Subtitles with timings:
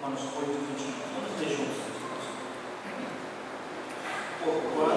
[0.00, 0.92] Romanos 8, 21.
[1.14, 1.76] Vamos Todos juntos.
[4.42, 4.89] Porquanto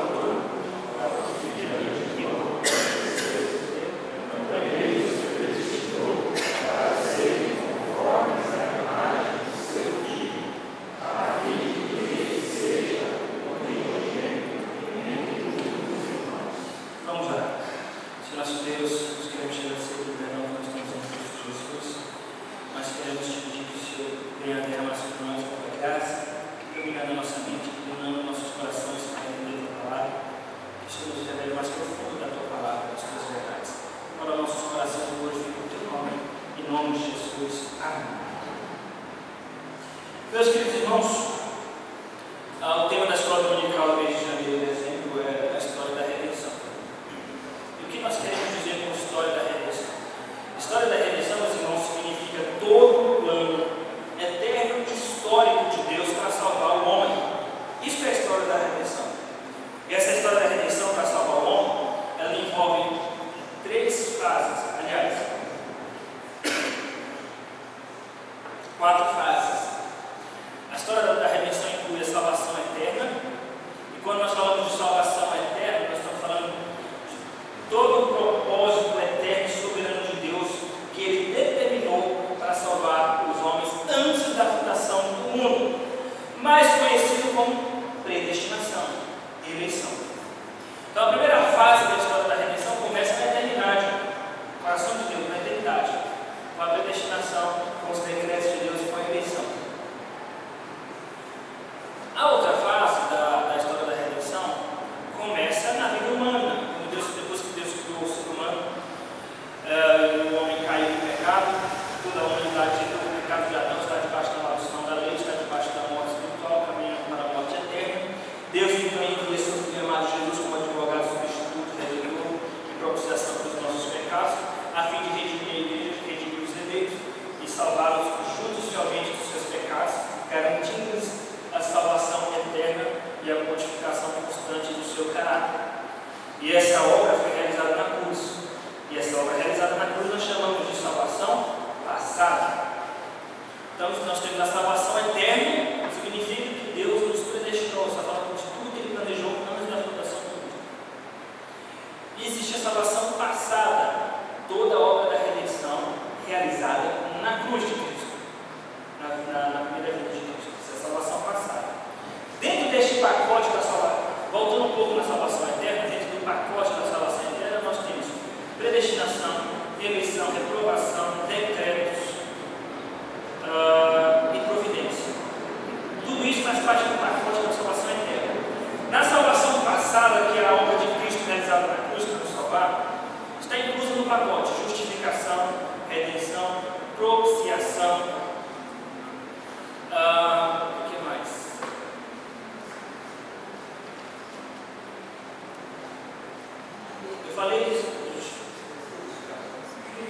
[197.44, 197.92] falei isso.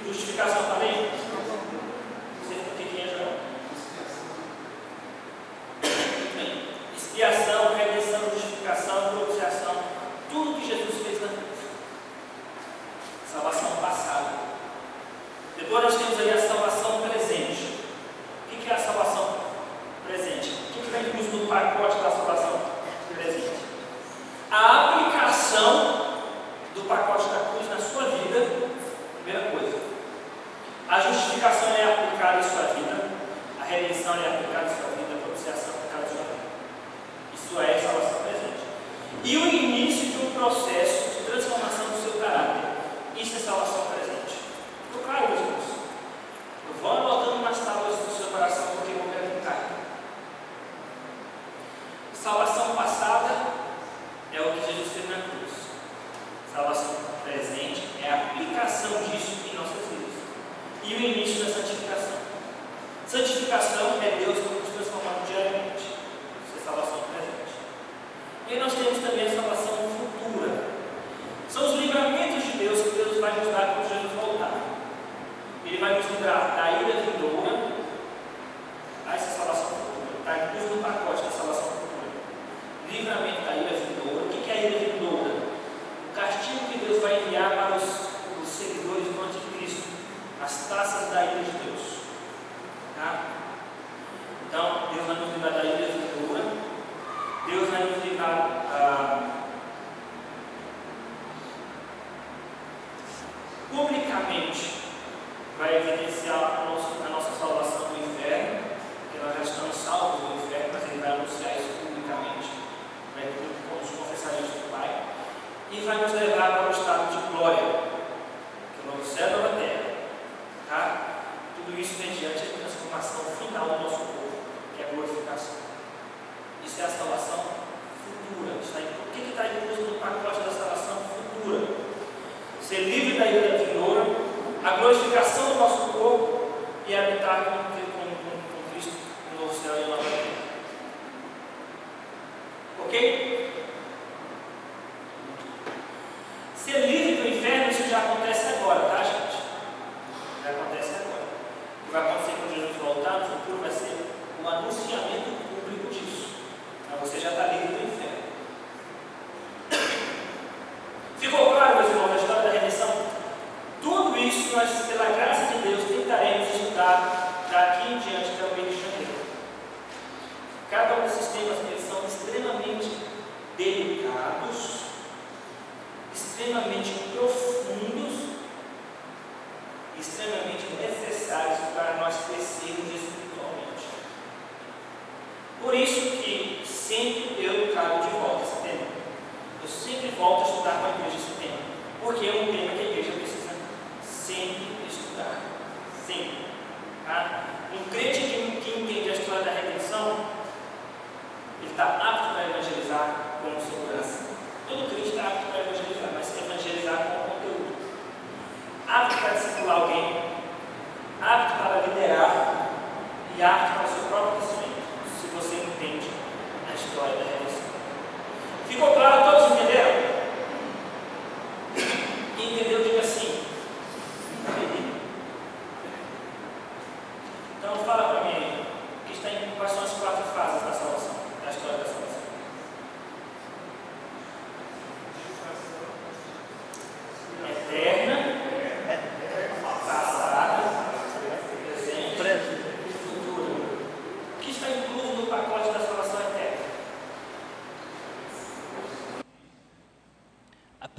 [0.06, 1.13] Justificação, falei?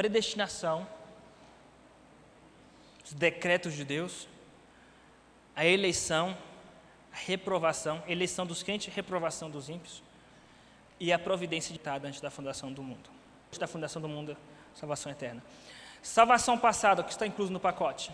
[0.04, 0.86] Predestinação,
[3.02, 4.28] os decretos de Deus,
[5.56, 6.36] a eleição,
[7.10, 10.02] a reprovação, eleição dos crentes reprovação dos ímpios,
[11.00, 13.08] e a providência ditada antes da fundação do mundo.
[13.46, 14.36] Antes da fundação do mundo,
[14.74, 15.42] salvação eterna.
[16.02, 18.12] Salvação passada, o que está incluso no pacote?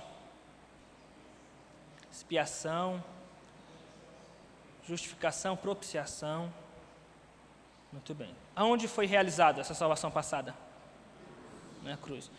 [2.13, 3.03] Expiação,
[4.87, 6.55] justificação, propiciação.
[7.93, 8.33] Muito bem.
[8.55, 10.70] Aonde foi realizada essa salvação passada?
[11.83, 12.31] Na cruz.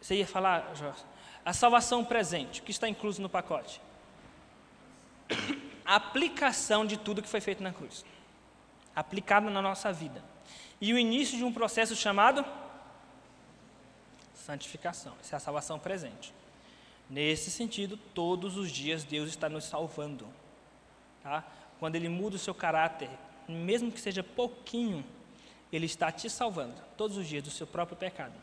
[0.00, 1.02] Você ia falar, Jorge?
[1.44, 3.80] A salvação presente, o que está incluso no pacote?
[5.84, 8.04] A aplicação de tudo que foi feito na cruz.
[8.94, 10.22] Aplicado na nossa vida.
[10.80, 12.44] E o início de um processo chamado
[14.34, 15.14] santificação.
[15.20, 16.32] Essa é a salvação presente.
[17.08, 20.26] Nesse sentido, todos os dias Deus está nos salvando.
[21.22, 21.44] Tá?
[21.78, 23.10] Quando Ele muda o seu caráter,
[23.48, 25.04] mesmo que seja pouquinho,
[25.72, 28.34] Ele está te salvando todos os dias do seu próprio pecado.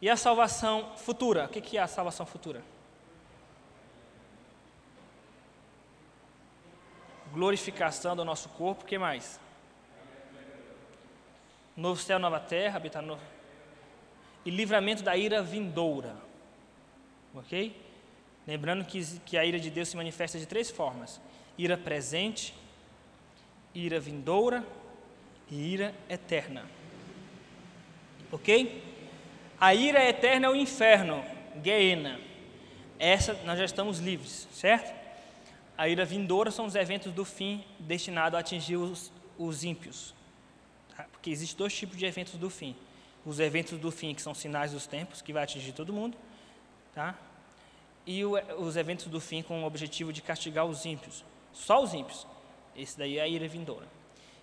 [0.00, 1.46] E a salvação futura?
[1.46, 2.62] O que é a salvação futura?
[7.32, 9.40] Glorificação do nosso corpo, o que mais?
[11.76, 13.18] Novo céu, nova terra, habitar no
[14.44, 16.14] e livramento da ira vindoura.
[17.34, 17.74] Ok?
[18.46, 21.20] Lembrando que, que a ira de Deus se manifesta de três formas:
[21.56, 22.54] ira presente,
[23.74, 24.64] ira vindoura
[25.50, 26.64] e ira eterna.
[28.32, 28.82] Ok?
[29.60, 31.24] A ira eterna é o inferno,
[31.62, 32.20] Geena.
[32.98, 34.94] Essa nós já estamos livres, certo?
[35.76, 40.14] A ira vindoura são os eventos do fim destinados a atingir os, os ímpios.
[40.96, 41.04] Tá?
[41.10, 42.76] Porque existem dois tipos de eventos do fim
[43.24, 46.16] os eventos do fim, que são sinais dos tempos, que vai atingir todo mundo,
[46.94, 47.16] tá?
[48.06, 51.94] e o, os eventos do fim com o objetivo de castigar os ímpios, só os
[51.94, 52.26] ímpios.
[52.76, 53.86] Esse daí é a ira vindoura.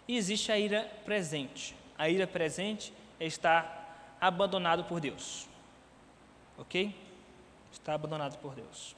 [0.07, 1.75] E existe a ira presente.
[1.97, 5.47] A ira presente é estar abandonado por Deus.
[6.57, 6.95] Ok?
[7.71, 8.95] Está abandonado por Deus.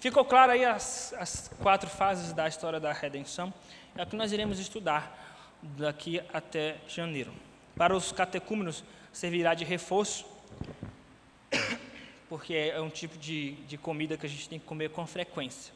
[0.00, 3.52] Ficou claro aí as, as quatro fases da história da redenção?
[3.96, 7.32] É o que nós iremos estudar daqui até janeiro.
[7.74, 10.26] Para os catecúmenos, servirá de reforço,
[12.28, 15.72] porque é um tipo de, de comida que a gente tem que comer com frequência.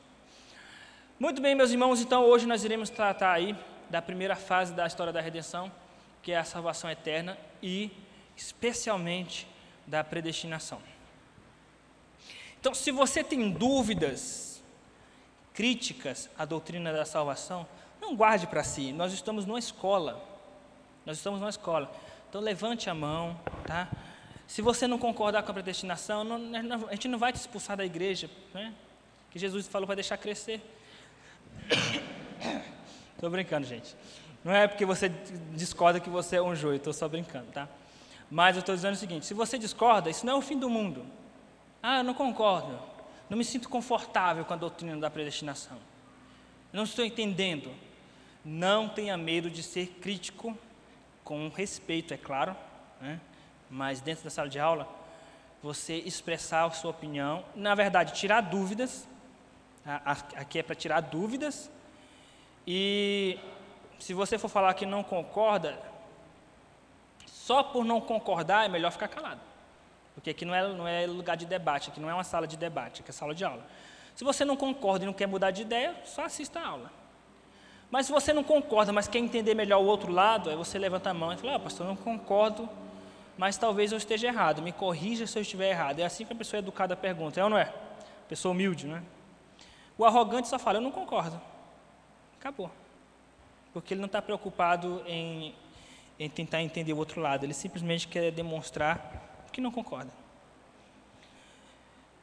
[1.19, 3.57] Muito bem, meus irmãos, então hoje nós iremos tratar aí
[3.90, 5.70] da primeira fase da história da redenção,
[6.23, 7.90] que é a salvação eterna e
[8.37, 9.47] especialmente
[9.87, 10.80] da predestinação.
[12.61, 14.62] Então, se você tem dúvidas,
[15.52, 17.66] críticas à doutrina da salvação,
[18.00, 18.92] não guarde para si.
[18.92, 20.23] Nós estamos numa escola.
[21.04, 21.90] Nós estamos numa escola.
[22.28, 23.88] Então levante a mão, tá?
[24.47, 27.85] Se você não concordar com a predestinação, não, a gente não vai te expulsar da
[27.85, 28.73] igreja, né?
[29.30, 30.61] que Jesus falou para deixar crescer.
[33.20, 33.94] Estou brincando, gente.
[34.42, 35.10] Não é porque você
[35.52, 37.68] discorda que você é um joio, estou só brincando, tá?
[38.30, 40.70] Mas eu estou dizendo o seguinte: se você discorda, isso não é o fim do
[40.70, 41.04] mundo.
[41.82, 42.80] Ah, eu não concordo.
[43.28, 45.76] Não me sinto confortável com a doutrina da predestinação.
[46.72, 47.70] Não estou entendendo.
[48.42, 50.56] Não tenha medo de ser crítico,
[51.22, 52.56] com respeito, é claro,
[53.02, 53.20] né?
[53.68, 54.88] mas dentro da sala de aula,
[55.62, 59.06] você expressar a sua opinião, na verdade, tirar dúvidas.
[59.84, 61.70] Aqui é para tirar dúvidas.
[62.72, 63.36] E
[63.98, 65.76] se você for falar que não concorda,
[67.26, 69.40] só por não concordar é melhor ficar calado.
[70.14, 72.56] Porque aqui não é, não é lugar de debate, aqui não é uma sala de
[72.56, 73.66] debate, aqui é sala de aula.
[74.14, 76.92] Se você não concorda e não quer mudar de ideia, só assista a aula.
[77.90, 81.10] Mas se você não concorda, mas quer entender melhor o outro lado, aí você levanta
[81.10, 82.68] a mão e fala, ah, pastor, não concordo,
[83.36, 85.98] mas talvez eu esteja errado, me corrija se eu estiver errado.
[85.98, 87.74] É assim que a pessoa educada pergunta, é ou não é?
[88.28, 89.02] Pessoa humilde, não é?
[89.98, 91.50] O arrogante só fala, eu não concordo.
[92.40, 92.70] Acabou.
[93.70, 95.54] Porque ele não está preocupado em,
[96.18, 100.11] em tentar entender o outro lado, ele simplesmente quer demonstrar que não concorda.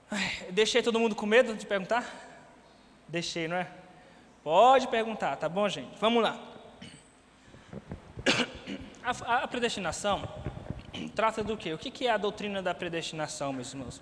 [0.10, 2.12] Ai, deixei todo mundo com medo de perguntar?
[3.08, 3.70] Deixei, não é?
[4.44, 5.96] Pode perguntar, tá bom, gente?
[6.00, 6.40] Vamos lá.
[9.04, 10.28] A, a predestinação
[11.16, 11.74] trata do quê?
[11.74, 14.02] O que, que é a doutrina da predestinação, meus irmãos?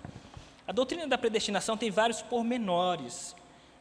[0.66, 3.36] A doutrina da predestinação tem vários pormenores,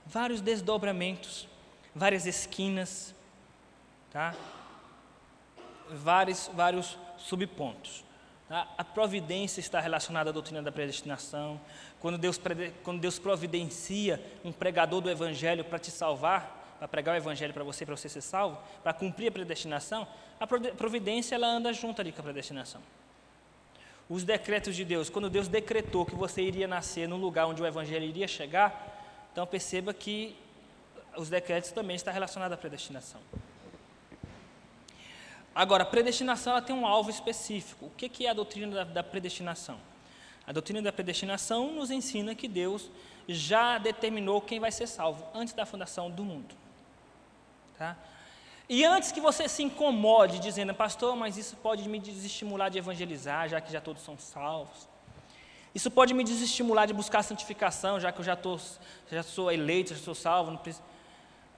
[0.05, 1.47] vários desdobramentos,
[1.95, 3.15] várias esquinas,
[4.11, 4.35] tá?
[5.89, 8.03] vários, vários subpontos.
[8.49, 8.67] Tá?
[8.77, 11.59] A providência está relacionada à doutrina da predestinação.
[11.99, 12.39] Quando Deus,
[12.83, 17.63] quando Deus providencia um pregador do Evangelho para te salvar, para pregar o Evangelho para
[17.63, 20.05] você, para você ser salvo, para cumprir a predestinação,
[20.39, 22.81] a providência ela anda junto ali com a predestinação.
[24.07, 27.65] Os decretos de Deus, quando Deus decretou que você iria nascer no lugar onde o
[27.65, 30.35] Evangelho iria chegar, então perceba que
[31.17, 33.21] os decretos também estão relacionados à predestinação.
[35.53, 37.85] Agora, a predestinação ela tem um alvo específico.
[37.85, 39.79] O que é a doutrina da, da predestinação?
[40.45, 42.89] A doutrina da predestinação nos ensina que Deus
[43.27, 46.53] já determinou quem vai ser salvo antes da fundação do mundo.
[47.77, 47.97] Tá?
[48.67, 53.47] E antes que você se incomode dizendo, pastor, mas isso pode me desestimular de evangelizar,
[53.47, 54.87] já que já todos são salvos.
[55.73, 58.59] Isso pode me desestimular de buscar santificação, já que eu já, tô,
[59.11, 60.59] já sou eleito, já sou salvo.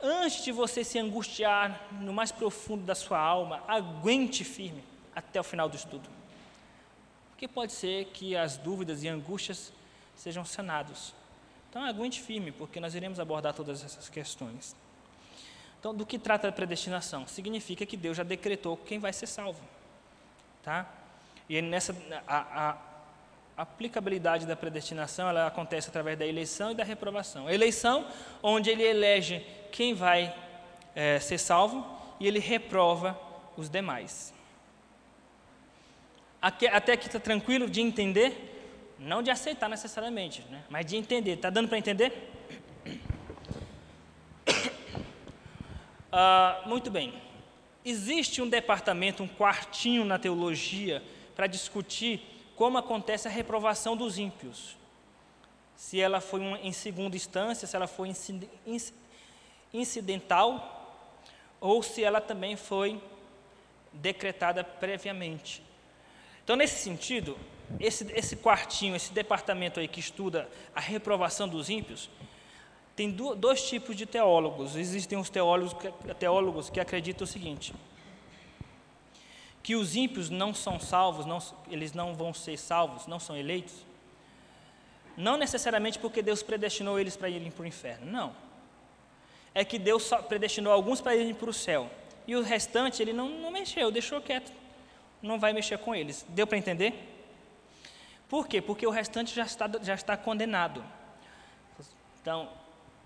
[0.01, 4.83] Antes de você se angustiar no mais profundo da sua alma, aguente firme
[5.15, 6.07] até o final do estudo.
[7.31, 9.71] Porque pode ser que as dúvidas e angústias
[10.15, 11.13] sejam sanados.
[11.69, 14.75] Então aguente firme, porque nós iremos abordar todas essas questões.
[15.79, 17.27] Então, do que trata a predestinação?
[17.27, 19.61] Significa que Deus já decretou quem vai ser salvo.
[20.63, 20.91] Tá?
[21.47, 21.95] E nessa
[22.27, 22.77] a, a,
[23.55, 27.47] aplicabilidade da predestinação, ela acontece através da eleição e da reprovação.
[27.47, 28.07] A eleição,
[28.41, 30.35] onde ele elege quem vai
[30.95, 31.85] é, ser salvo
[32.19, 33.19] e ele reprova
[33.55, 34.33] os demais.
[36.41, 40.63] Aqui, até aqui está tranquilo de entender, não de aceitar necessariamente, né?
[40.69, 41.33] mas de entender.
[41.33, 42.13] Está dando para entender?
[46.09, 47.13] Ah, muito bem.
[47.83, 51.03] Existe um departamento, um quartinho na teologia
[51.35, 52.21] para discutir
[52.55, 54.77] como acontece a reprovação dos ímpios.
[55.75, 58.07] Se ela foi em segunda instância, se ela foi
[59.73, 60.73] incidental,
[61.59, 63.01] ou se ela também foi
[63.91, 65.63] decretada previamente.
[66.43, 67.37] Então, nesse sentido,
[67.79, 72.09] esse, esse quartinho, esse departamento aí que estuda a reprovação dos ímpios,
[72.95, 74.75] tem do, dois tipos de teólogos.
[74.75, 75.75] Existem os teólogos,
[76.17, 77.73] teólogos que acreditam o seguinte:
[79.61, 83.85] que os ímpios não são salvos, não, eles não vão ser salvos, não são eleitos,
[85.15, 88.46] não necessariamente porque Deus predestinou eles para irem para o inferno, não.
[89.57, 91.89] É que Deus predestinou alguns para irem para o céu,
[92.27, 94.51] e o restante ele não, não mexeu, deixou quieto
[95.21, 96.25] não vai mexer com eles.
[96.29, 96.93] Deu para entender?
[98.29, 98.61] Por quê?
[98.61, 100.83] Porque o restante já está, já está condenado.
[102.21, 102.49] Então,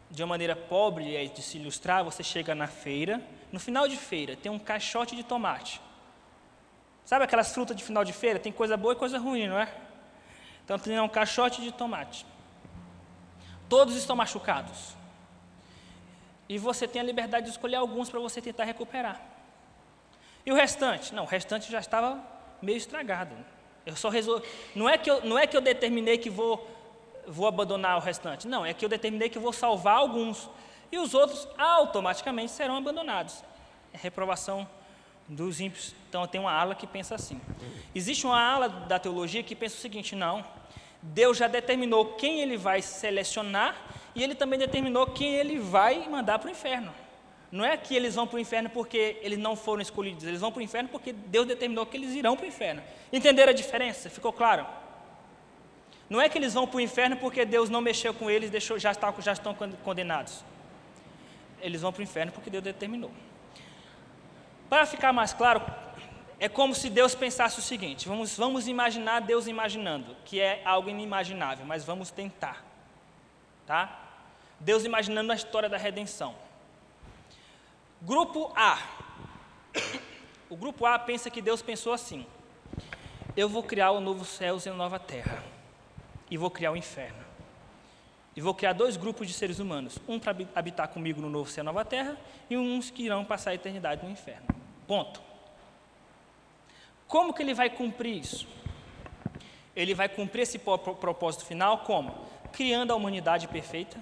[0.09, 4.35] de uma maneira pobre de se ilustrar, você chega na feira, no final de feira
[4.35, 5.79] tem um caixote de tomate.
[7.05, 8.39] Sabe aquelas frutas de final de feira?
[8.39, 9.73] Tem coisa boa e coisa ruim, não é?
[10.63, 12.25] Então tem um caixote de tomate.
[13.69, 14.95] Todos estão machucados.
[16.51, 19.21] E você tem a liberdade de escolher alguns para você tentar recuperar.
[20.45, 21.15] E o restante?
[21.15, 22.21] Não, o restante já estava
[22.61, 23.33] meio estragado.
[23.85, 24.41] Eu só resol...
[24.75, 26.69] não, é que eu, não é que eu determinei que vou,
[27.25, 28.49] vou abandonar o restante.
[28.49, 30.49] Não, é que eu determinei que vou salvar alguns.
[30.91, 33.45] E os outros automaticamente serão abandonados.
[33.93, 34.67] É reprovação
[35.29, 35.95] dos ímpios.
[36.09, 37.39] Então tem uma ala que pensa assim.
[37.95, 40.43] Existe uma ala da teologia que pensa o seguinte: não,
[41.01, 46.39] Deus já determinou quem ele vai selecionar e ele também determinou quem ele vai mandar
[46.39, 46.93] para o inferno.
[47.51, 50.51] Não é que eles vão para o inferno porque eles não foram escolhidos, eles vão
[50.51, 52.81] para o inferno porque Deus determinou que eles irão para o inferno.
[53.11, 54.09] Entenderam a diferença?
[54.09, 54.65] Ficou claro?
[56.09, 58.79] Não é que eles vão para o inferno porque Deus não mexeu com eles, deixou,
[58.79, 59.53] já, está, já estão
[59.83, 60.43] condenados.
[61.61, 63.11] Eles vão para o inferno porque Deus determinou.
[64.69, 65.61] Para ficar mais claro,
[66.39, 70.89] é como se Deus pensasse o seguinte: vamos, vamos imaginar Deus imaginando, que é algo
[70.89, 72.70] inimaginável, mas vamos tentar.
[73.71, 73.89] Tá?
[74.59, 76.35] Deus imaginando a história da redenção.
[78.01, 78.77] Grupo A.
[80.49, 82.25] O grupo A pensa que Deus pensou assim:
[83.33, 85.41] eu vou criar o novo céus e a nova terra,
[86.29, 87.23] e vou criar o inferno.
[88.35, 91.61] E vou criar dois grupos de seres humanos, um para habitar comigo no novo céu
[91.61, 92.17] e nova terra,
[92.49, 94.47] e uns que irão passar a eternidade no inferno.
[94.85, 95.21] Ponto.
[97.07, 98.45] Como que ele vai cumprir isso?
[99.73, 102.29] Ele vai cumprir esse propósito final como?
[102.51, 103.97] Criando a humanidade perfeita,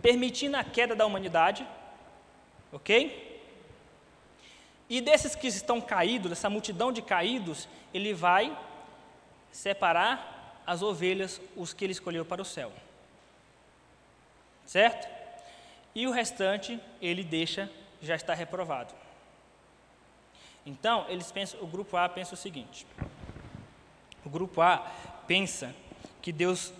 [0.00, 1.66] permitindo a queda da humanidade,
[2.72, 3.30] Ok?
[4.88, 8.56] E desses que estão caídos, dessa multidão de caídos, ele vai
[9.50, 12.72] separar as ovelhas, os que ele escolheu para o céu.
[14.64, 15.06] Certo?
[15.94, 17.70] E o restante ele deixa,
[18.00, 18.94] já está reprovado.
[20.64, 22.86] Então, eles pensam, o grupo A pensa o seguinte:
[24.24, 24.78] o grupo A
[25.26, 25.74] pensa
[26.22, 26.72] que Deus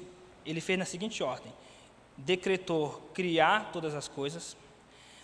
[0.44, 1.52] ele fez na seguinte ordem:
[2.16, 4.56] decretou criar todas as coisas,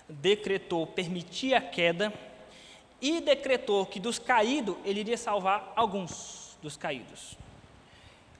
[0.08, 2.12] decretou permitir a queda
[3.00, 7.36] e decretou que dos caídos ele iria salvar alguns dos caídos.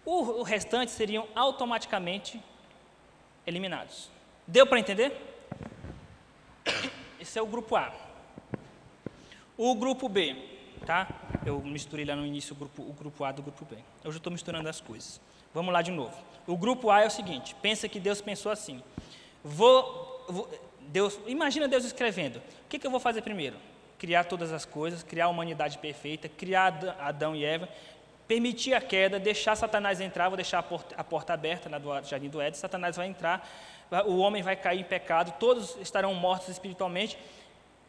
[0.05, 2.41] O, o restante seriam automaticamente
[3.47, 4.11] eliminados.
[4.47, 5.13] Deu para entender?
[7.21, 7.93] Esse é o grupo A.
[9.57, 10.37] O grupo B,
[10.87, 11.09] tá?
[11.45, 13.77] Eu misturei lá no início o grupo, o grupo A do grupo B.
[13.77, 15.21] Hoje eu estou misturando as coisas.
[15.53, 16.15] Vamos lá de novo.
[16.47, 18.83] O grupo A é o seguinte: pensa que Deus pensou assim.
[19.45, 20.49] Vou, vou
[20.81, 23.57] Deus, imagina Deus escrevendo: o que, que eu vou fazer primeiro?
[23.99, 27.69] Criar todas as coisas, criar a humanidade perfeita, criar Adão e Eva,
[28.27, 31.89] permitir a queda, deixar Satanás entrar, vou deixar a porta, a porta aberta na do
[32.05, 33.49] jardim do Éden, Satanás vai entrar,
[34.07, 37.19] o homem vai cair em pecado, todos estarão mortos espiritualmente.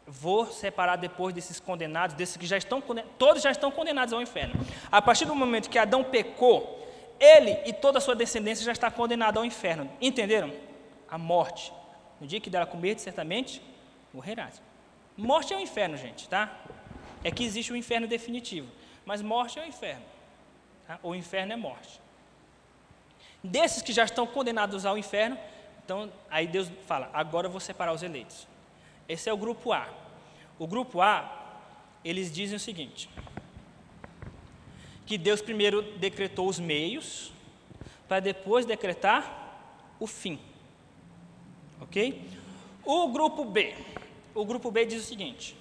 [0.06, 4.20] Vou separar depois desses condenados, desses que já estão condenados, todos já estão condenados ao
[4.20, 4.54] inferno.
[4.90, 6.80] A partir do momento que Adão pecou,
[7.20, 9.90] ele e toda a sua descendência já está condenado ao inferno.
[10.00, 10.50] Entenderam?
[11.08, 11.72] A morte.
[12.20, 13.62] No dia que dela comer, certamente
[14.12, 14.62] morrerás.
[15.16, 16.56] Morte é o inferno, gente, tá?
[17.22, 18.68] É que existe o inferno definitivo,
[19.04, 20.04] mas morte é o inferno.
[20.86, 20.98] Tá?
[21.02, 22.00] O inferno é morte.
[23.44, 25.38] Desses que já estão condenados ao inferno,
[25.84, 28.46] então aí Deus fala: agora eu vou separar os eleitos.
[29.08, 29.88] Esse é o grupo A.
[30.58, 31.58] O grupo A,
[32.04, 33.10] eles dizem o seguinte:
[35.10, 37.32] que Deus primeiro decretou os meios,
[38.06, 39.58] para depois decretar
[39.98, 40.38] o fim.
[41.80, 42.22] Ok?
[42.84, 43.74] O grupo B.
[44.32, 45.56] O grupo B diz o seguinte,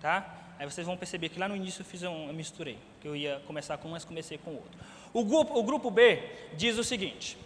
[0.00, 0.36] tá?
[0.58, 3.14] Aí vocês vão perceber que lá no início eu fiz um, eu misturei, que eu
[3.14, 4.80] ia começar com um, mas comecei com o outro.
[5.12, 6.24] O grupo, o grupo B
[6.54, 7.38] diz o seguinte,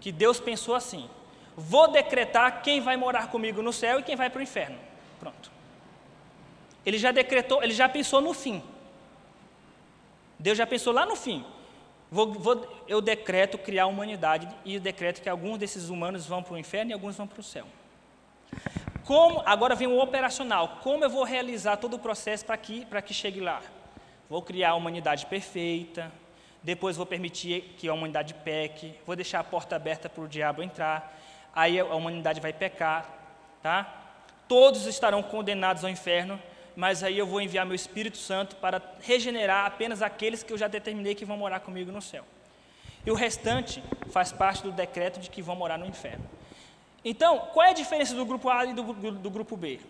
[0.00, 1.10] que Deus pensou assim:
[1.56, 4.78] vou decretar quem vai morar comigo no céu e quem vai para o inferno.
[5.18, 5.50] Pronto.
[6.86, 8.62] Ele já decretou, ele já pensou no fim.
[10.40, 11.44] Deus já pensou lá no fim.
[12.10, 16.54] Vou, vou, eu decreto criar a humanidade e decreto que alguns desses humanos vão para
[16.54, 17.66] o inferno e alguns vão para o céu.
[19.04, 20.78] Como, agora vem o operacional.
[20.82, 23.60] Como eu vou realizar todo o processo para que, que chegue lá?
[24.28, 26.10] Vou criar a humanidade perfeita,
[26.62, 30.62] depois vou permitir que a humanidade peque, vou deixar a porta aberta para o diabo
[30.62, 31.18] entrar,
[31.54, 33.08] aí a humanidade vai pecar,
[33.62, 33.92] tá?
[34.48, 36.40] Todos estarão condenados ao inferno,
[36.76, 40.68] mas aí eu vou enviar meu Espírito Santo para regenerar apenas aqueles que eu já
[40.68, 42.24] determinei que vão morar comigo no céu.
[43.04, 46.24] E o restante faz parte do decreto de que vão morar no inferno.
[47.04, 49.80] Então, qual é a diferença do grupo A e do, do, grupo B?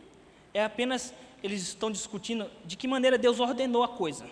[0.54, 1.12] É apenas
[1.42, 4.26] eles estão discutindo de que maneira Deus ordenou a coisa.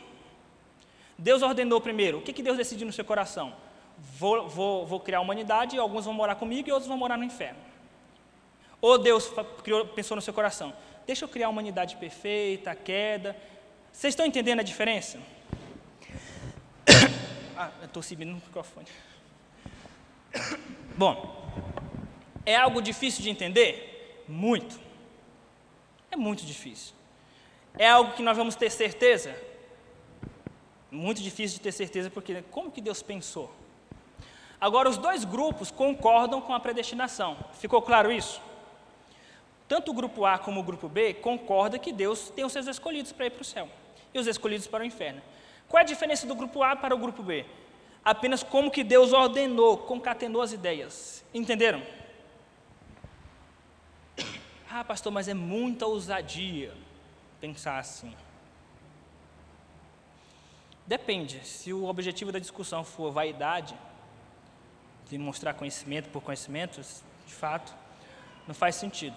[1.16, 2.18] Deus ordenou primeiro.
[2.18, 3.52] O que, que Deus decidiu no seu coração?
[4.16, 7.24] Vou, vou, vou criar a humanidade alguns vão morar comigo e outros vão morar no
[7.24, 7.58] inferno.
[8.80, 9.32] Ou Deus
[9.64, 10.72] criou, pensou no seu coração,
[11.08, 13.34] Deixa eu criar a humanidade perfeita, a queda.
[13.90, 15.18] Vocês estão entendendo a diferença?
[17.60, 18.86] Ah, estou subindo no microfone.
[20.96, 21.50] Bom,
[22.46, 24.24] é algo difícil de entender?
[24.28, 24.78] Muito.
[26.08, 26.94] É muito difícil.
[27.76, 29.36] É algo que nós vamos ter certeza?
[30.88, 33.52] Muito difícil de ter certeza, porque como que Deus pensou?
[34.60, 37.36] Agora, os dois grupos concordam com a predestinação.
[37.54, 38.40] Ficou claro isso?
[39.68, 43.12] Tanto o grupo A como o grupo B concorda que Deus tem os seus escolhidos
[43.12, 43.68] para ir para o céu
[44.14, 45.20] e os escolhidos para o inferno.
[45.68, 47.44] Qual é a diferença do grupo A para o grupo B?
[48.02, 51.24] Apenas como que Deus ordenou, concatenou as ideias.
[51.32, 51.82] Entenderam?
[54.70, 56.74] Ah, pastor, mas é muita ousadia
[57.40, 58.14] pensar assim.
[60.86, 61.44] Depende.
[61.46, 63.74] Se o objetivo da discussão for vaidade,
[65.10, 67.74] demonstrar conhecimento por conhecimentos, de fato,
[68.46, 69.16] não faz sentido.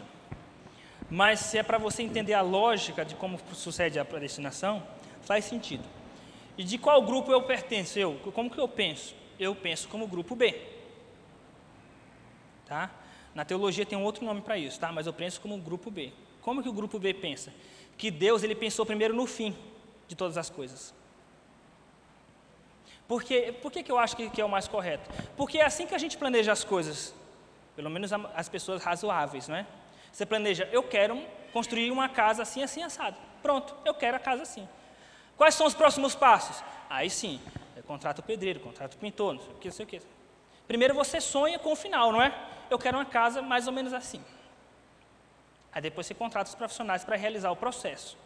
[1.11, 4.81] Mas se é para você entender a lógica de como sucede a predestinação,
[5.23, 5.83] faz sentido.
[6.57, 7.99] E de qual grupo eu pertenço?
[7.99, 9.13] Eu, como que eu penso?
[9.37, 10.57] Eu penso como grupo B.
[12.65, 12.89] Tá?
[13.35, 14.89] Na teologia tem um outro nome para isso, tá?
[14.89, 16.13] Mas eu penso como grupo B.
[16.41, 17.53] Como que o grupo B pensa?
[17.97, 19.53] Que Deus ele pensou primeiro no fim
[20.07, 20.93] de todas as coisas.
[23.05, 25.09] Porque, por que, que eu acho que, que é o mais correto?
[25.35, 27.13] Porque é assim que a gente planeja as coisas,
[27.75, 29.67] pelo menos as pessoas razoáveis, não é?
[30.11, 31.21] Você planeja, eu quero
[31.53, 33.17] construir uma casa assim, assim, assado.
[33.41, 34.67] Pronto, eu quero a casa assim.
[35.37, 36.63] Quais são os próximos passos?
[36.89, 37.39] Aí sim,
[37.87, 40.01] contrato o pedreiro, contrato o pintor, não sei o que, não sei o que.
[40.67, 42.33] Primeiro você sonha com o final, não é?
[42.69, 44.23] Eu quero uma casa mais ou menos assim.
[45.73, 48.17] Aí depois você contrata os profissionais para realizar o processo.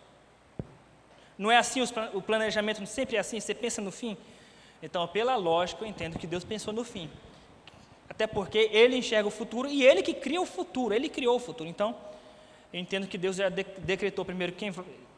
[1.38, 1.82] Não é assim
[2.14, 4.18] o planejamento, sempre é assim, você pensa no fim?
[4.82, 7.10] Então, pela lógica, eu entendo que Deus pensou no fim.
[8.10, 11.40] Até porque Ele enxerga o futuro e Ele que cria o futuro, Ele criou o
[11.40, 11.70] futuro.
[11.70, 11.96] Então,
[12.72, 14.74] eu entendo que Deus já decretou primeiro quem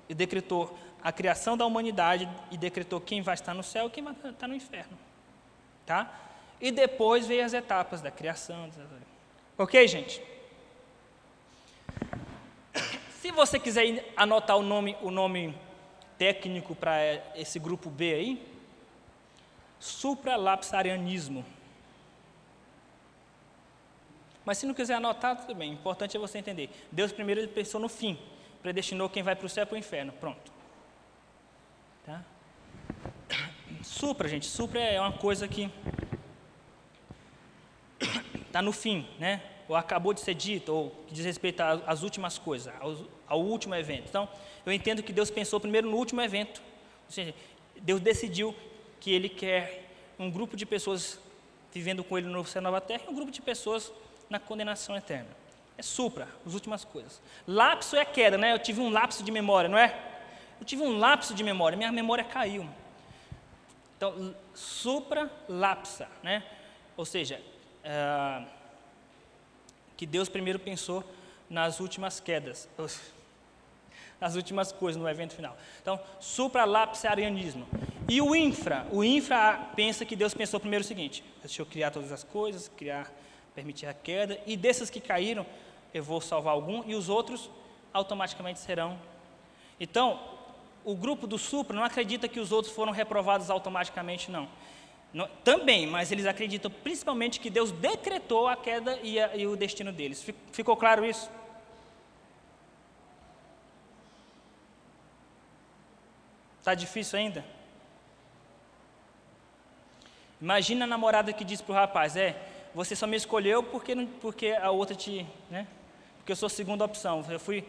[0.10, 4.14] decretou a criação da humanidade e decretou quem vai estar no céu e quem vai
[4.14, 4.98] estar no inferno.
[5.86, 6.14] Tá?
[6.60, 8.70] E depois veio as etapas da criação.
[9.58, 10.22] Ok, gente?
[13.22, 15.56] Se você quiser anotar o nome, o nome
[16.18, 16.98] técnico para
[17.36, 18.48] esse grupo B aí,
[19.80, 21.46] supralapsarianismo.
[24.48, 25.72] Mas se não quiser anotar, tudo bem.
[25.72, 26.70] O importante é você entender.
[26.90, 28.18] Deus primeiro ele pensou no fim.
[28.64, 30.14] Predestinou quem vai para o céu e para o inferno.
[30.14, 30.54] Pronto.
[32.06, 32.24] Tá?
[33.84, 34.46] Supra, gente.
[34.46, 35.70] Supra é uma coisa que
[38.46, 39.44] está no fim, né?
[39.68, 42.96] Ou acabou de ser dito, ou que diz respeito às últimas coisas, ao,
[43.28, 44.06] ao último evento.
[44.08, 44.30] Então,
[44.66, 46.62] eu entendo que Deus pensou primeiro no último evento.
[47.06, 47.36] Ou seja,
[47.82, 48.56] Deus decidiu
[49.02, 51.20] que ele quer um grupo de pessoas
[51.74, 53.92] vivendo com ele no céu nova terra e um grupo de pessoas
[54.30, 55.30] na condenação eterna.
[55.78, 57.22] É supra, as últimas coisas.
[57.48, 58.54] Lapso é queda, né?
[58.54, 59.96] Eu tive um lapso de memória, não é?
[60.60, 62.68] Eu tive um lapso de memória, minha memória caiu.
[63.96, 66.44] Então, supra lapsa, né?
[66.96, 67.42] Ou seja,
[67.84, 68.46] uh,
[69.96, 71.04] que Deus primeiro pensou
[71.50, 72.68] nas últimas quedas,
[74.20, 75.56] nas últimas coisas no evento final.
[75.82, 77.68] Então, supralapsarianismo.
[78.10, 81.92] E o infra, o infra pensa que Deus pensou primeiro o seguinte: deixa eu criar
[81.92, 83.12] todas as coisas, criar,
[83.58, 85.44] permitir a queda, e desses que caíram,
[85.92, 87.50] eu vou salvar algum, e os outros
[87.92, 89.00] automaticamente serão.
[89.80, 90.20] Então,
[90.86, 94.48] o grupo do supra não acredita que os outros foram reprovados automaticamente, não.
[95.12, 99.56] não também, mas eles acreditam principalmente que Deus decretou a queda e, a, e o
[99.56, 100.24] destino deles.
[100.52, 101.28] Ficou claro isso?
[106.60, 107.44] Está difícil ainda?
[110.40, 112.47] Imagina a namorada que diz para o rapaz: É,
[112.78, 115.26] você só me escolheu porque, porque a outra te.
[115.50, 115.66] Né?
[116.20, 117.26] Porque eu sou a segunda opção.
[117.28, 117.66] Eu fui,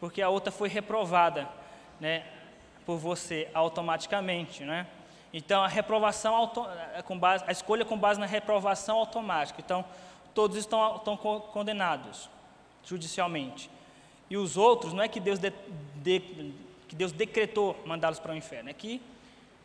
[0.00, 1.48] porque a outra foi reprovada
[2.00, 2.26] né,
[2.84, 4.64] por você automaticamente.
[4.64, 4.84] Né?
[5.32, 9.60] Então, a reprovação, auto, é com base, a escolha com base na reprovação automática.
[9.64, 9.84] Então,
[10.34, 12.28] todos estão, estão condenados
[12.84, 13.70] judicialmente.
[14.28, 15.52] E os outros, não é que Deus, de,
[16.02, 16.18] de,
[16.88, 19.00] que Deus decretou mandá-los para o inferno, é que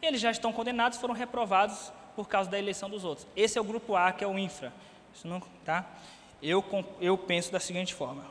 [0.04, 3.28] eles já estão condenados, foram reprovados por causa da eleição dos outros.
[3.36, 4.73] Esse é o grupo A, que é o infra.
[5.13, 5.86] Isso não, tá?
[6.41, 6.63] Eu,
[6.99, 8.26] eu penso da seguinte forma: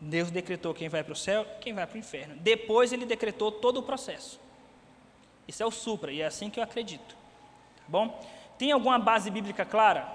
[0.00, 2.36] Deus decretou quem vai para o céu, quem vai para o inferno.
[2.36, 4.38] Depois ele decretou todo o processo.
[5.48, 7.14] Isso é o supra, e é assim que eu acredito.
[7.76, 8.20] Tá bom?
[8.58, 10.06] Tem alguma base bíblica clara?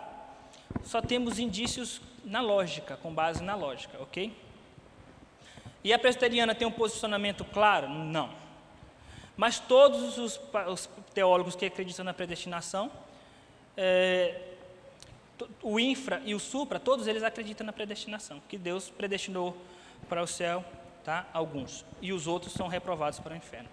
[0.84, 4.36] Só temos indícios na lógica, com base na lógica, ok?
[5.84, 7.90] E a presbiteriana tem um posicionamento claro?
[7.90, 8.30] Não.
[9.36, 12.92] Mas todos os, os teólogos que acreditam na predestinação,
[13.84, 14.40] é,
[15.64, 19.58] o infra e o supra, todos eles acreditam na predestinação, que Deus predestinou
[20.08, 20.64] para o céu
[21.04, 23.68] tá, alguns, e os outros são reprovados para o inferno.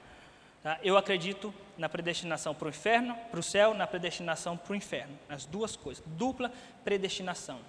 [0.63, 0.79] Tá?
[0.83, 5.19] Eu acredito na predestinação para o inferno, para o céu, na predestinação para o inferno,
[5.29, 6.51] as duas coisas, dupla
[6.83, 7.61] predestinação.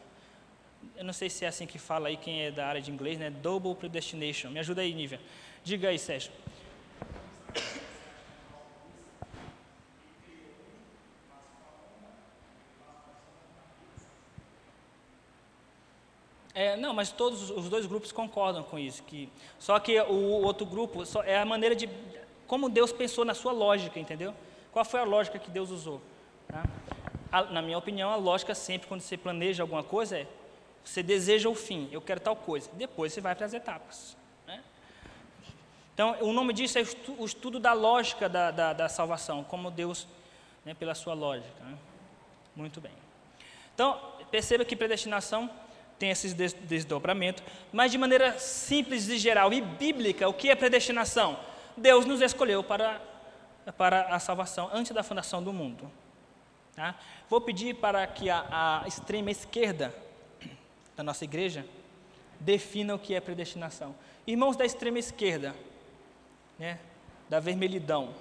[0.95, 3.19] Eu não sei se é assim que fala aí quem é da área de inglês,
[3.19, 3.29] né?
[3.29, 4.49] Double predestination.
[4.49, 5.19] Me ajuda aí, Nívia.
[5.61, 6.31] Diga aí, Sérgio.
[16.61, 19.03] É, não, mas todos os dois grupos concordam com isso.
[19.03, 21.87] Que, só que o outro grupo só, é a maneira de.
[22.47, 24.33] Como Deus pensou na sua lógica, entendeu?
[24.71, 26.01] Qual foi a lógica que Deus usou?
[26.47, 26.63] Tá?
[27.31, 30.27] A, na minha opinião, a lógica sempre, quando você planeja alguma coisa, é
[30.83, 32.67] Você deseja o fim, eu quero tal coisa.
[32.73, 34.17] Depois você vai para as etapas.
[34.47, 34.63] Né?
[35.93, 36.83] Então, o nome disso é
[37.19, 40.07] o estudo da lógica da, da, da salvação, como Deus,
[40.65, 41.63] né, pela sua lógica.
[41.63, 41.77] Né?
[42.55, 42.93] Muito bem.
[43.75, 45.51] Então, perceba que predestinação
[45.99, 51.37] tem esses desdobramentos, mas de maneira simples e geral e bíblica, o que é predestinação?
[51.75, 53.01] Deus nos escolheu para,
[53.77, 55.91] para a salvação antes da fundação do mundo.
[56.73, 56.95] Tá?
[57.29, 59.93] Vou pedir para que a, a extrema esquerda
[60.95, 61.65] da nossa igreja
[62.39, 63.93] defina o que é predestinação.
[64.25, 65.53] Irmãos da extrema esquerda,
[66.57, 66.79] né,
[67.29, 68.15] da vermelhidão.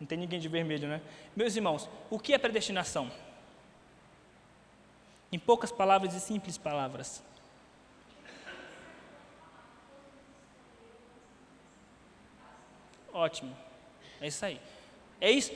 [0.00, 1.02] Não tem ninguém de vermelho, né?
[1.36, 3.10] Meus irmãos, o que é predestinação?
[5.32, 7.22] Em poucas palavras e simples palavras.
[13.12, 13.56] Ótimo.
[14.20, 14.60] É isso aí.
[15.20, 15.52] É isso.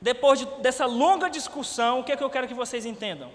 [0.00, 3.32] Depois de, dessa longa discussão, o que é que eu quero que vocês entendam?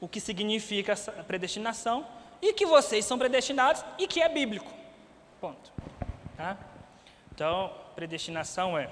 [0.00, 2.06] O que significa a predestinação
[2.40, 4.72] e que vocês são predestinados e que é bíblico.
[5.40, 5.72] Ponto.
[6.36, 6.56] Tá?
[7.32, 8.90] Então, predestinação é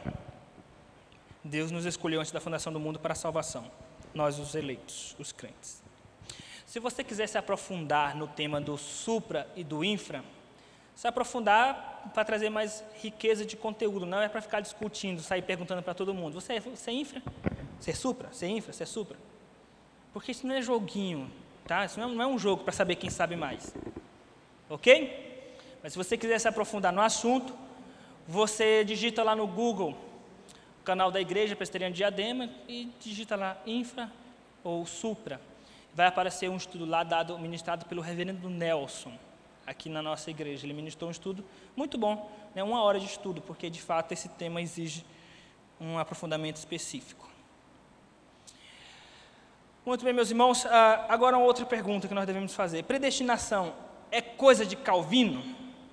[1.42, 3.70] Deus nos escolheu antes da fundação do mundo para a salvação.
[4.12, 5.83] Nós, os eleitos, os crentes.
[6.68, 10.22] Se você quiser se aprofundar no tema do supra e do infra,
[10.94, 15.83] se aprofundar para trazer mais riqueza de conteúdo, não é para ficar discutindo, sair perguntando
[15.83, 17.22] para todo mundo: você é, você é infra?
[17.81, 18.28] Você é supra?
[18.31, 18.74] Você é infra?
[18.74, 19.16] Você é supra?
[20.12, 21.31] Porque isso não é joguinho,
[21.66, 21.87] tá?
[21.87, 23.74] Isso não é, é um jogo para saber quem sabe mais.
[24.68, 25.57] Ok?
[25.83, 27.57] Mas se você quiser se aprofundar no assunto,
[28.26, 29.96] você digita lá no Google
[30.83, 34.12] o canal da Igreja Presbiteriana de Diadema e digita lá infra
[34.62, 35.40] ou supra
[35.98, 39.12] vai aparecer um estudo lá dado, ministrado pelo reverendo Nelson,
[39.66, 40.64] aqui na nossa igreja.
[40.64, 44.28] Ele ministrou um estudo muito bom, né, uma hora de estudo, porque de fato esse
[44.28, 45.04] tema exige
[45.80, 47.28] um aprofundamento específico.
[49.84, 53.74] Muito bem, meus irmãos, ah, agora uma outra pergunta que nós devemos fazer: predestinação
[54.12, 55.42] é coisa de Calvino?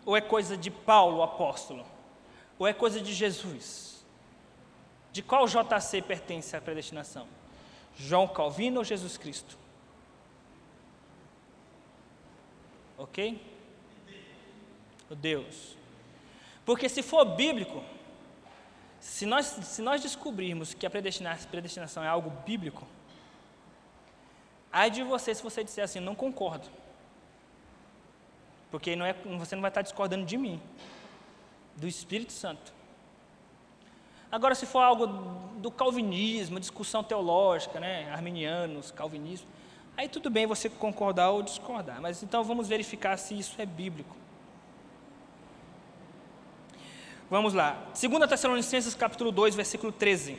[0.05, 1.83] Ou é coisa de Paulo, apóstolo?
[2.59, 4.05] Ou é coisa de Jesus?
[5.11, 7.27] De qual JC pertence a predestinação?
[7.97, 9.64] João Calvino ou Jesus Cristo?
[12.97, 13.41] Ok?
[15.09, 15.75] O Deus.
[16.65, 17.83] Porque se for bíblico,
[18.99, 22.87] se nós, se nós descobrirmos que a predestinação é algo bíblico,
[24.71, 26.67] ai de você se você disser assim, não concordo.
[28.71, 30.59] Porque não é, você não vai estar discordando de mim,
[31.75, 32.73] do Espírito Santo.
[34.31, 35.07] Agora, se for algo
[35.59, 39.47] do calvinismo, discussão teológica, né, arminianos, calvinismo,
[39.97, 44.15] Aí tudo bem você concordar ou discordar, mas então vamos verificar se isso é bíblico.
[47.29, 47.87] Vamos lá.
[47.99, 50.37] 2 Tessalonicenses capítulo 2, versículo 13.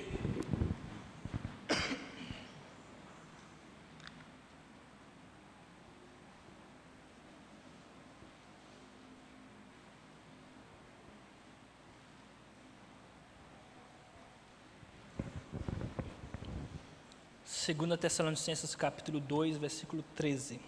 [17.66, 20.60] Segunda Tessalonicenses capítulo 2, versículo 13.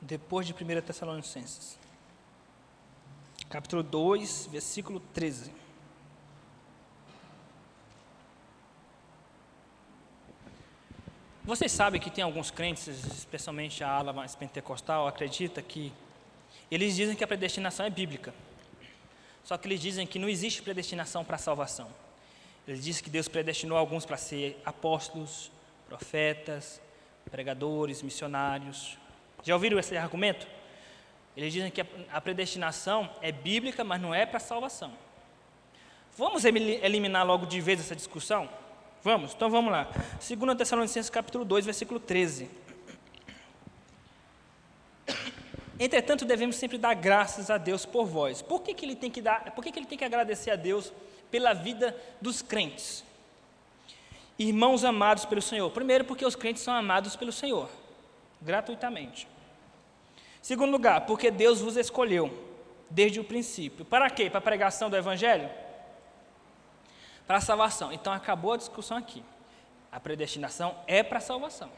[0.00, 1.78] Depois de 1 Tessalonicenses.
[3.48, 5.63] Capítulo 2, versículo 13.
[11.46, 15.92] Vocês sabem que tem alguns crentes, especialmente a ala mais pentecostal, acredita que
[16.70, 18.32] eles dizem que a predestinação é bíblica.
[19.44, 21.90] Só que eles dizem que não existe predestinação para a salvação.
[22.66, 25.52] Eles dizem que Deus predestinou alguns para ser apóstolos,
[25.86, 26.80] profetas,
[27.30, 28.96] pregadores, missionários.
[29.42, 30.46] Já ouviram esse argumento?
[31.36, 34.96] Eles dizem que a predestinação é bíblica, mas não é para a salvação.
[36.16, 38.48] Vamos eliminar logo de vez essa discussão?
[39.04, 39.34] Vamos?
[39.34, 39.86] Então vamos lá.
[40.26, 42.48] 2 Tessalonicenses capítulo 2, versículo 13.
[45.78, 48.40] Entretanto, devemos sempre dar graças a Deus por vós.
[48.40, 49.50] Por que, que ele tem que dar?
[49.50, 50.90] Por que, que ele tem que agradecer a Deus
[51.30, 53.04] pela vida dos crentes?
[54.38, 55.70] Irmãos amados pelo Senhor.
[55.70, 57.68] Primeiro, porque os crentes são amados pelo Senhor,
[58.40, 59.28] gratuitamente.
[60.40, 62.32] Segundo lugar, porque Deus vos escolheu
[62.88, 63.84] desde o princípio.
[63.84, 64.30] Para quê?
[64.30, 65.50] Para a pregação do Evangelho?
[67.26, 67.92] Para a salvação.
[67.92, 69.22] Então acabou a discussão aqui.
[69.90, 71.70] A predestinação é para a salvação.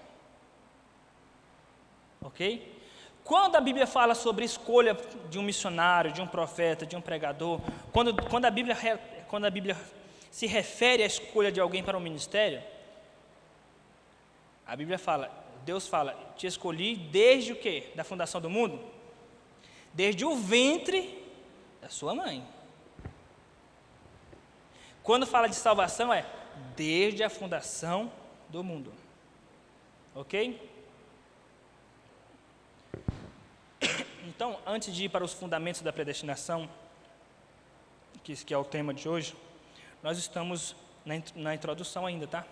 [2.20, 2.74] Ok?
[3.22, 4.96] Quando a Bíblia fala sobre escolha
[5.28, 7.60] de um missionário, de um profeta, de um pregador,
[7.92, 8.76] quando, quando, a, Bíblia,
[9.28, 9.76] quando a Bíblia
[10.30, 12.62] se refere à escolha de alguém para um ministério,
[14.66, 15.30] a Bíblia fala,
[15.64, 17.90] Deus fala, te escolhi desde o quê?
[17.94, 18.96] Da fundação do mundo?
[19.96, 21.24] desde o ventre
[21.80, 22.46] da sua mãe.
[25.06, 26.26] Quando fala de salvação, é
[26.74, 28.10] desde a fundação
[28.48, 28.92] do mundo.
[30.12, 30.60] Ok?
[34.26, 36.68] Então, antes de ir para os fundamentos da predestinação,
[38.24, 39.36] que é o tema de hoje,
[40.02, 40.74] nós estamos
[41.36, 42.44] na introdução ainda, tá?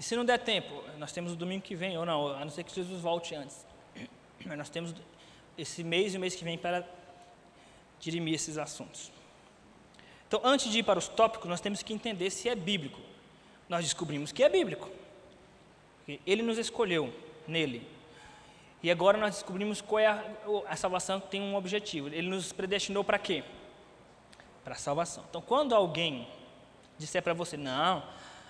[0.00, 2.50] E se não der tempo, nós temos o domingo que vem, ou não, a não
[2.50, 3.64] ser que Jesus volte antes.
[4.44, 4.92] Mas nós temos
[5.56, 6.84] esse mês e o mês que vem para
[8.00, 9.14] dirimir esses assuntos.
[10.28, 13.00] Então, antes de ir para os tópicos, nós temos que entender se é bíblico.
[13.68, 14.90] Nós descobrimos que é bíblico.
[16.26, 17.12] Ele nos escolheu
[17.46, 17.86] nele.
[18.82, 20.22] E agora nós descobrimos qual é a,
[20.68, 22.08] a salvação que tem um objetivo.
[22.08, 23.42] Ele nos predestinou para quê?
[24.62, 25.24] Para a salvação.
[25.28, 26.28] Então, quando alguém
[26.98, 28.02] disser para você, não,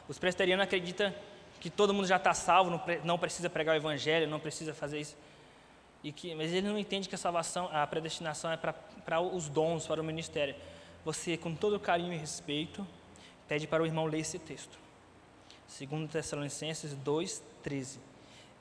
[0.08, 1.12] os presbiterianos acreditam
[1.60, 5.00] que todo mundo já está salvo, não, não, precisa pregar o evangelho, não precisa fazer
[5.00, 5.16] isso.
[6.04, 9.86] E que, mas ele não entende que a salvação, a predestinação é para os dons,
[9.86, 10.54] para o ministério.
[11.06, 12.84] Você, com todo carinho e respeito,
[13.46, 14.76] pede para o irmão ler esse texto.
[15.68, 18.00] Segundo Tessalonicenses 2, 13.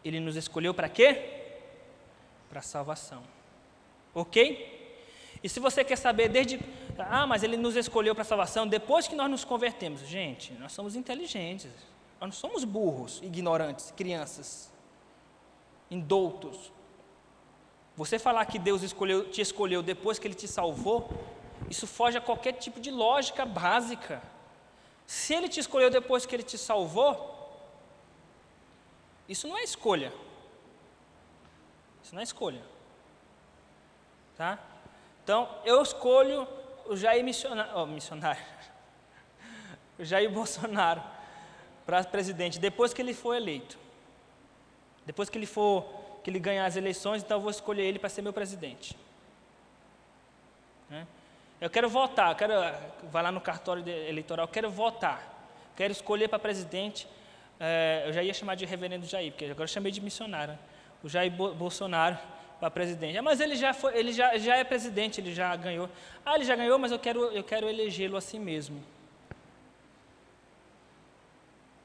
[0.04, 1.42] Ele nos escolheu para quê?
[2.48, 3.24] Para a salvação.
[4.14, 5.02] Ok?
[5.44, 6.60] E se você quer saber desde.
[7.00, 10.02] Ah, mas ele nos escolheu para a salvação depois que nós nos convertemos.
[10.02, 11.72] Gente, nós somos inteligentes.
[12.22, 14.72] Nós não somos burros, ignorantes, crianças,
[15.90, 16.72] indoutos.
[17.98, 21.10] Você falar que Deus escolheu, te escolheu depois que Ele te salvou,
[21.70, 24.22] isso foge a qualquer tipo de lógica básica.
[25.06, 27.34] Se Ele te escolheu depois que Ele te salvou,
[29.28, 30.14] isso não é escolha.
[32.04, 32.62] Isso não é escolha.
[34.38, 34.60] Tá?
[35.24, 36.48] Então, eu escolho
[36.86, 38.44] o Jair missionário, oh, missionário,
[39.98, 41.02] o Jair Bolsonaro
[41.86, 43.78] para presidente depois que ele for eleito.
[45.06, 45.86] Depois que ele for,
[46.24, 48.98] que ele ganhar as eleições, então eu vou escolher ele para ser meu presidente.
[50.90, 51.08] Né?
[51.60, 52.54] Eu quero votar, eu quero,
[53.12, 57.08] vai lá no cartório eleitoral, eu quero votar, quero escolher para presidente.
[57.60, 60.58] É, eu já ia chamar de reverendo Jair, porque agora eu chamei de missionário.
[61.04, 62.18] O Jair Bolsonaro
[62.60, 63.18] para presidente.
[63.18, 65.90] Ah, mas ele já foi, ele já, já é presidente, ele já ganhou.
[66.26, 68.84] Ah, ele já ganhou, mas eu quero, eu quero elegê-lo assim mesmo.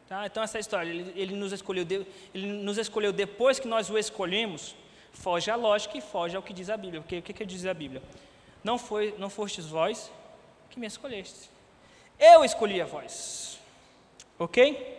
[0.09, 0.27] Tá?
[0.27, 1.87] Então essa história, ele, ele, nos escolheu,
[2.35, 4.75] ele nos escolheu depois que nós o escolhemos,
[5.13, 7.01] foge à lógica e foge ao que diz a Bíblia.
[7.01, 8.03] Porque o que, que diz a Bíblia?
[8.62, 10.11] Não foi, não fostes vós
[10.68, 11.51] que me escolheste.
[12.18, 13.59] Eu escolhi a vós.
[14.38, 14.99] Ok?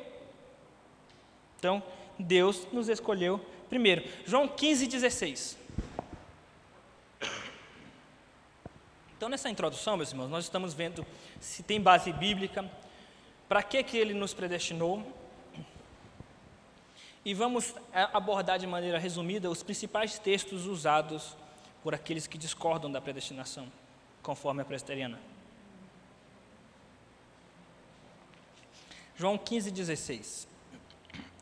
[1.58, 1.84] Então,
[2.18, 4.04] Deus nos escolheu primeiro.
[4.26, 5.58] João 15, 16.
[9.16, 11.06] Então, nessa introdução, meus irmãos, nós estamos vendo
[11.40, 12.70] se tem base bíblica,
[13.48, 15.06] para que, que ele nos predestinou,
[17.24, 21.38] e vamos é, abordar de maneira resumida os principais textos usados
[21.84, 23.72] por aqueles que discordam da predestinação,
[24.22, 25.20] conforme a presbiteriana.
[29.16, 30.48] João 15, 16.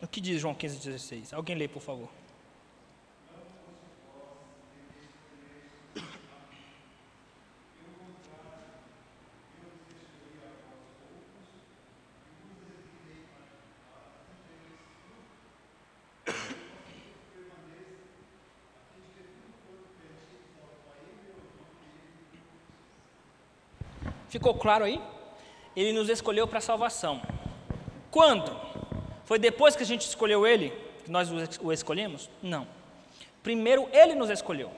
[0.02, 1.34] O que diz João 15, 16?
[1.34, 2.10] Alguém lê, por favor.
[24.30, 25.02] Ficou claro aí?
[25.76, 27.22] Ele nos escolheu para a salvação.
[28.12, 28.56] Quando?
[29.26, 30.72] Foi depois que a gente escolheu Ele,
[31.04, 31.30] que nós
[31.62, 32.30] o escolhemos?
[32.42, 32.67] Não.
[33.44, 34.71] Primeiro Ele nos escolheu.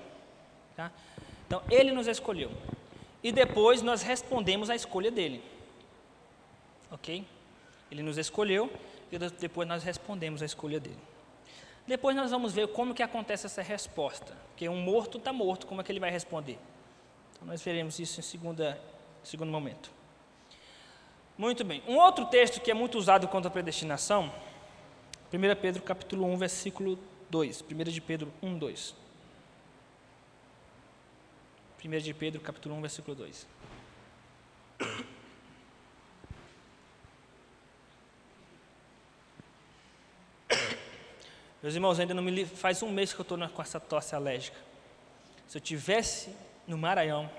[0.75, 0.91] Tá?
[1.45, 2.51] Então, Ele nos escolheu.
[3.23, 5.43] E depois nós respondemos à escolha dele.
[6.89, 7.25] Ok?
[7.91, 8.71] Ele nos escolheu
[9.11, 10.99] e depois nós respondemos à escolha dele.
[11.85, 14.33] Depois nós vamos ver como que acontece essa resposta.
[14.49, 16.57] Porque um morto está morto, como é que ele vai responder?
[17.33, 18.79] Então nós veremos isso em segunda
[19.23, 19.91] segundo momento.
[21.37, 21.81] Muito bem.
[21.87, 24.31] Um outro texto que é muito usado contra a predestinação,
[25.33, 26.99] 1 Pedro capítulo 1, versículo
[27.29, 27.63] 2.
[27.69, 28.95] 1 de Pedro 1, 2.
[31.83, 33.47] 1 de Pedro capítulo 1, versículo 2.
[41.63, 44.57] Meus irmãos, ainda não me faz um mês que eu estou com essa tosse alérgica.
[45.47, 46.35] Se eu tivesse
[46.67, 47.29] no Maranhão,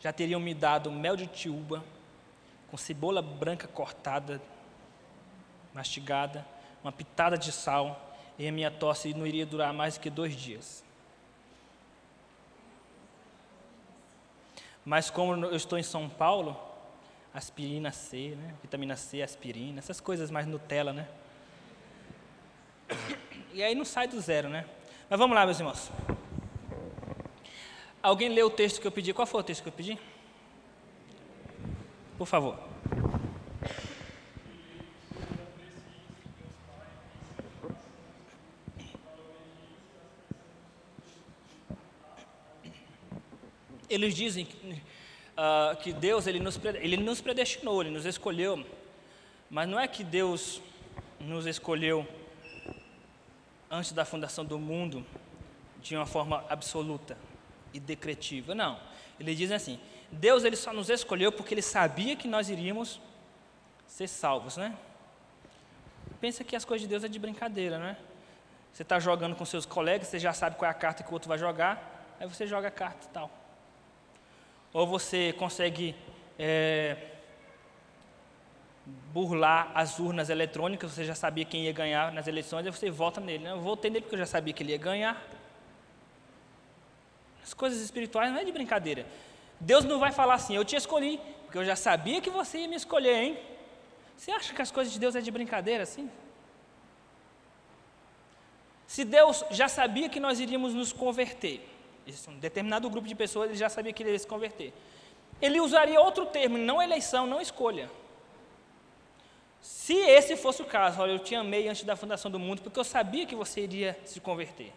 [0.00, 1.84] já teriam me dado mel de tiúba,
[2.70, 4.40] com cebola branca cortada,
[5.74, 6.46] mastigada,
[6.82, 10.34] uma pitada de sal, e a minha tosse não iria durar mais do que dois
[10.34, 10.82] dias.
[14.84, 16.58] Mas como eu estou em São Paulo,
[17.34, 18.54] aspirina C, né?
[18.62, 21.06] vitamina C, aspirina, essas coisas mais Nutella, né?
[23.52, 24.64] E aí não sai do zero, né?
[25.08, 25.90] Mas vamos lá, meus irmãos.
[28.02, 29.12] Alguém leu o texto que eu pedi?
[29.12, 29.98] Qual foi o texto que eu pedi?
[32.16, 32.58] Por favor.
[43.88, 48.64] Eles dizem que, uh, que Deus ele nos, ele nos predestinou, Ele nos escolheu,
[49.50, 50.62] mas não é que Deus
[51.18, 52.06] nos escolheu
[53.70, 55.04] antes da fundação do mundo
[55.82, 57.16] de uma forma absoluta
[57.72, 58.54] e decretiva.
[58.54, 58.78] Não.
[59.18, 59.78] Ele diz assim:
[60.10, 63.00] Deus ele só nos escolheu porque ele sabia que nós iríamos
[63.86, 64.74] ser salvos, né?
[66.20, 67.96] Pensa que as coisas de Deus é de brincadeira, né?
[68.72, 71.12] Você está jogando com seus colegas, você já sabe qual é a carta que o
[71.12, 73.30] outro vai jogar, aí você joga a carta e tal.
[74.72, 75.96] Ou você consegue
[76.38, 76.96] é,
[79.12, 83.20] burlar as urnas eletrônicas, você já sabia quem ia ganhar nas eleições, aí você vota
[83.20, 83.44] nele.
[83.44, 83.50] Né?
[83.50, 85.20] Eu votei nele porque eu já sabia que ele ia ganhar.
[87.42, 89.06] As coisas espirituais não é de brincadeira.
[89.58, 92.68] Deus não vai falar assim, eu te escolhi, porque eu já sabia que você ia
[92.68, 93.38] me escolher, hein?
[94.16, 96.10] Você acha que as coisas de Deus é de brincadeira assim?
[98.86, 101.66] Se Deus já sabia que nós iríamos nos converter,
[102.28, 104.72] um determinado grupo de pessoas ele já sabia que ele ia se converter,
[105.40, 107.90] ele usaria outro termo, não eleição, não escolha.
[109.60, 112.78] Se esse fosse o caso, olha, eu te amei antes da fundação do mundo, porque
[112.78, 114.72] eu sabia que você iria se converter.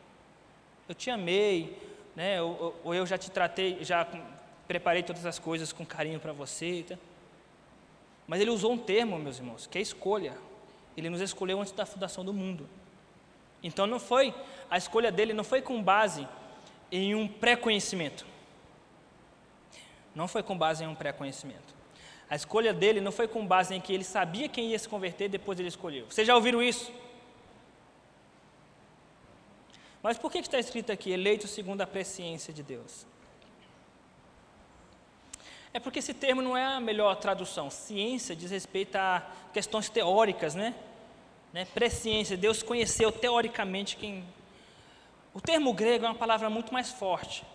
[0.88, 1.78] Eu te amei,
[2.16, 2.42] né?
[2.42, 4.08] ou, ou eu já te tratei, já
[4.68, 6.86] preparei todas as coisas com carinho para você.
[6.88, 6.96] Tá?
[8.28, 10.38] Mas ele usou um termo, meus irmãos, que é escolha.
[10.96, 12.68] Ele nos escolheu antes da fundação do mundo.
[13.62, 14.34] Então não foi,
[14.70, 16.28] a escolha dele não foi com base
[16.92, 18.26] em um pré-conhecimento.
[20.14, 21.74] Não foi com base em um pré-conhecimento.
[22.30, 25.30] A escolha dele não foi com base em que ele sabia quem ia se converter,
[25.30, 26.06] depois ele escolheu.
[26.10, 26.92] Vocês já ouviram isso?
[30.04, 33.08] Mas por que está escrito aqui, eleito segundo a presciência de Deus?
[35.74, 37.70] É porque esse termo não é a melhor tradução.
[37.70, 40.76] Ciência diz respeito a questões teóricas, né?
[41.54, 41.66] né?
[41.74, 44.26] Presciência, Deus conheceu teoricamente quem.
[45.34, 47.46] O termo grego é uma palavra muito mais forte.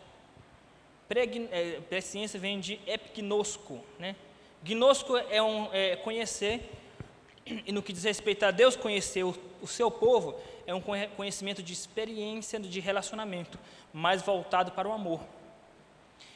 [1.11, 4.17] É, presciência vem de epignosco, né?
[4.63, 6.71] Gnosco é, um, é conhecer,
[7.47, 10.35] e no que diz respeito a Deus conhecer o, o seu povo,
[10.69, 10.83] é um
[11.17, 13.59] conhecimento de experiência, de relacionamento,
[13.93, 15.21] mais voltado para o amor.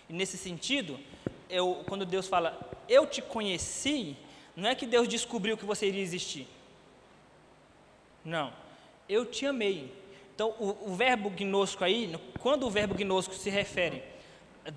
[0.08, 0.98] E nesse sentido,
[1.48, 2.58] eu, quando Deus fala,
[2.88, 4.16] eu te conheci,
[4.56, 6.48] não é que Deus descobriu que você iria existir.
[8.24, 8.52] Não,
[9.08, 9.92] eu te amei.
[10.34, 14.02] Então, o, o verbo gnosco aí, quando o verbo gnosco se refere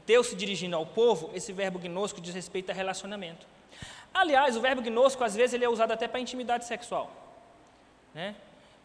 [0.05, 3.45] Deus se dirigindo ao povo, esse verbo gnosco diz respeito a relacionamento.
[4.13, 7.11] Aliás, o verbo gnosco, às vezes, ele é usado até para intimidade sexual.
[8.13, 8.35] Né?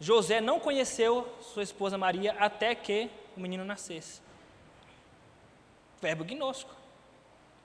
[0.00, 4.20] José não conheceu sua esposa Maria até que o menino nascesse.
[6.00, 6.74] Verbo gnosco.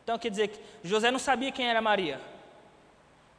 [0.04, 2.22] Então, quer dizer que José não sabia quem era Maria.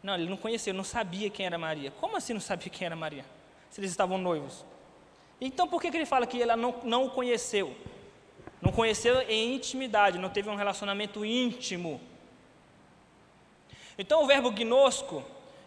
[0.02, 1.92] Não, ele não conhecia, não sabia quem era Maria.
[2.00, 3.24] Como assim não sabia quem era Maria?
[3.70, 4.64] Se eles estavam noivos.
[5.40, 7.76] Então, por que, que ele fala que ela não, não o conheceu?
[8.60, 12.00] Não conheceu em intimidade, não teve um relacionamento íntimo.
[13.98, 15.24] Então o verbo gnosco,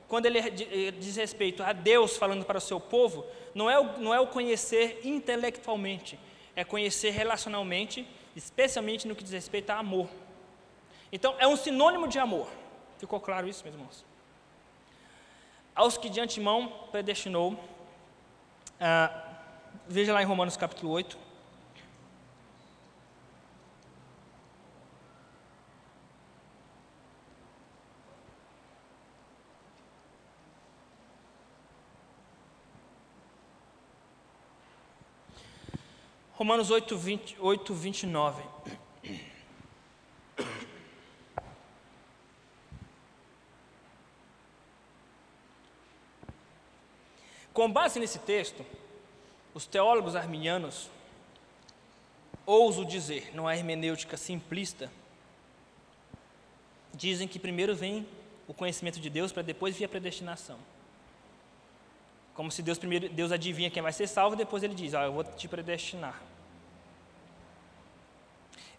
[0.09, 3.99] quando ele eh, diz respeito a Deus falando para o seu povo, não é o,
[3.99, 6.19] não é o conhecer intelectualmente,
[6.55, 8.05] é conhecer relacionalmente,
[8.35, 10.09] especialmente no que diz respeito a amor.
[11.11, 12.47] Então é um sinônimo de amor.
[12.97, 14.05] Ficou claro isso, meus irmãos?
[15.75, 17.57] Aos que de antemão predestinou,
[18.81, 19.11] ah,
[19.87, 21.28] veja lá em Romanos capítulo 8.
[36.39, 38.43] Romanos 8, 20, 8 29.
[47.51, 48.65] Com base nesse texto,
[49.53, 50.89] os teólogos arminianos,
[52.45, 54.89] ouso dizer, é hermenêutica simplista,
[56.93, 58.07] dizem que primeiro vem
[58.47, 60.57] o conhecimento de Deus para depois vir a predestinação.
[62.33, 65.11] Como se Deus primeiro Deus adivinha quem vai ser salvo, depois ele diz: "Ah, eu
[65.11, 66.28] vou te predestinar".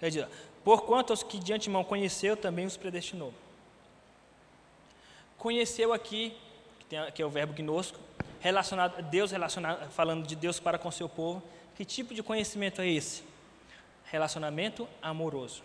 [0.00, 0.26] Ele diz:
[0.64, 3.32] "Porquanto os que de antemão conheceu, também os predestinou".
[5.38, 6.36] Conheceu aqui,
[6.78, 7.98] que, tem, que é o verbo gnosco,
[8.40, 11.42] relacionado Deus relacionado, falando de Deus para com seu povo.
[11.76, 13.22] Que tipo de conhecimento é esse?
[14.04, 15.62] Relacionamento amoroso.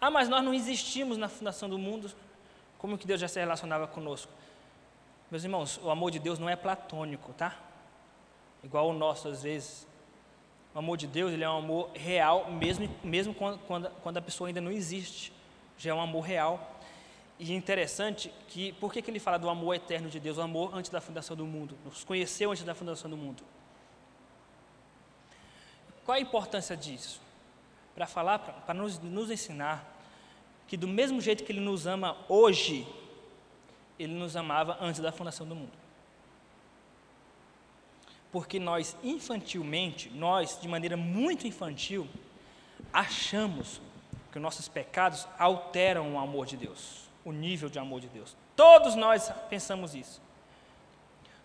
[0.00, 2.12] Ah, mas nós não existimos na fundação do mundo.
[2.76, 4.30] Como que Deus já se relacionava conosco?
[5.30, 7.56] Meus irmãos, o amor de Deus não é platônico, tá?
[8.64, 9.86] igual o nosso às vezes.
[10.74, 14.22] O amor de Deus ele é um amor real, mesmo, mesmo quando, quando, quando a
[14.22, 15.32] pessoa ainda não existe.
[15.78, 16.80] Já é um amor real.
[17.38, 20.42] E é interessante que, por que, que ele fala do amor eterno de Deus, o
[20.42, 23.42] amor antes da fundação do mundo, nos conheceu antes da fundação do mundo?
[26.04, 27.20] Qual a importância disso?
[27.94, 29.92] Para falar, para nos, nos ensinar
[30.66, 32.86] que do mesmo jeito que Ele nos ama hoje,
[33.98, 35.83] Ele nos amava antes da fundação do mundo.
[38.34, 42.06] Porque nós, infantilmente, nós, de maneira muito infantil,
[42.92, 43.80] achamos
[44.30, 48.36] que nossos pecados alteram o amor de Deus o nível de amor de Deus.
[48.54, 50.20] Todos nós pensamos isso.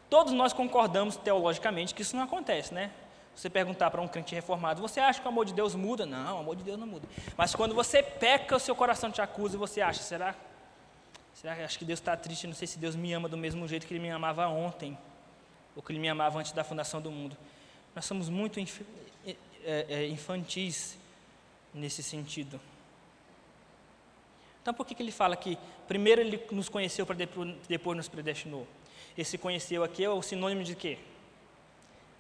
[0.10, 2.92] Todos nós concordamos teologicamente que isso não acontece, né?
[3.36, 6.06] Você perguntar para um crente reformado, você acha que o amor de Deus muda?
[6.06, 7.08] Não, o amor de Deus não muda.
[7.38, 10.36] Mas quando você peca, o seu coração te acusa e você acha, será?
[11.34, 12.48] Será que acho que Deus está triste?
[12.48, 14.98] Não sei se Deus me ama do mesmo jeito que Ele me amava ontem,
[15.76, 17.38] ou que Ele me amava antes da fundação do mundo.
[17.96, 18.82] Nós somos muito inf
[19.66, 20.98] é, é, infantis
[21.74, 22.60] nesse sentido.
[24.62, 25.58] Então, por que, que ele fala que
[25.88, 27.16] primeiro ele nos conheceu para
[27.68, 28.68] depois nos predestinou?
[29.18, 30.98] Esse conheceu aqui é o sinônimo de quê?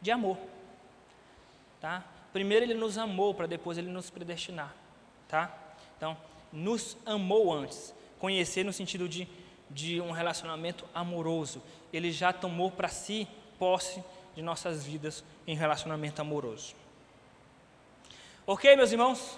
[0.01, 0.37] De amor.
[1.79, 2.03] Tá?
[2.33, 4.75] Primeiro ele nos amou para depois ele nos predestinar.
[5.27, 5.55] Tá?
[5.97, 6.17] Então,
[6.51, 7.93] nos amou antes.
[8.17, 9.27] Conhecer no sentido de,
[9.69, 11.61] de um relacionamento amoroso.
[11.93, 13.27] Ele já tomou para si
[13.59, 14.03] posse
[14.35, 16.73] de nossas vidas em relacionamento amoroso.
[18.47, 19.37] Ok, meus irmãos?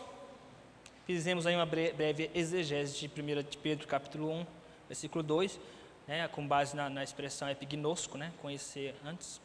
[1.06, 4.46] Fizemos aí uma breve exegese de 1 de Pedro, capítulo 1,
[4.88, 5.60] versículo 2,
[6.08, 9.42] né, com base na, na expressão epignosco, né, conhecer antes.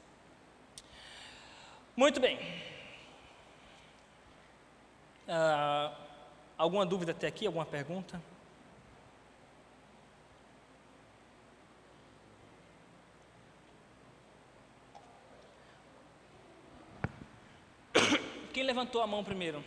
[1.97, 2.39] Muito bem.
[5.27, 5.97] Uh,
[6.57, 7.47] alguma dúvida até aqui?
[7.47, 8.21] Alguma pergunta?
[18.56, 19.65] Quem levantou a mão primeiro?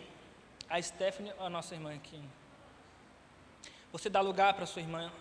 [0.70, 2.22] a Stephanie, a nossa irmã aqui.
[3.92, 5.12] Você dá lugar para sua irmã,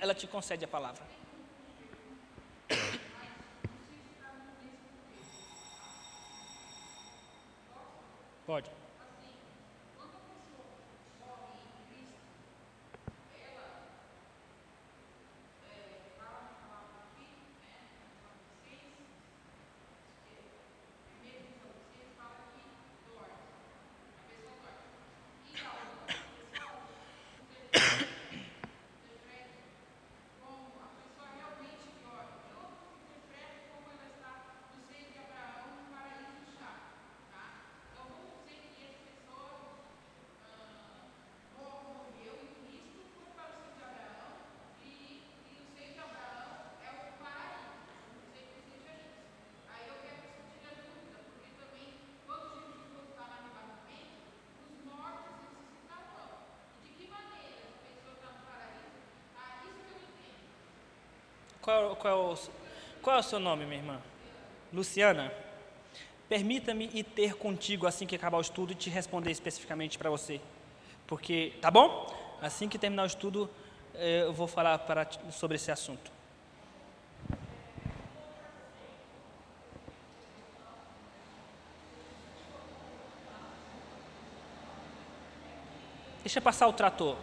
[0.00, 1.02] ela te concede a palavra.
[8.46, 8.70] Pode.
[61.66, 62.38] Qual, qual,
[63.02, 64.00] qual é o seu nome, minha irmã?
[64.72, 65.32] Luciana.
[66.28, 70.40] Permita-me ir ter contigo assim que acabar o estudo e te responder especificamente para você.
[71.08, 72.06] Porque, tá bom?
[72.40, 73.50] Assim que terminar o estudo,
[73.94, 76.08] eh, eu vou falar para, sobre esse assunto.
[86.22, 87.16] Deixa passar o trator.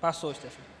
[0.00, 0.77] Passou, Stephanie.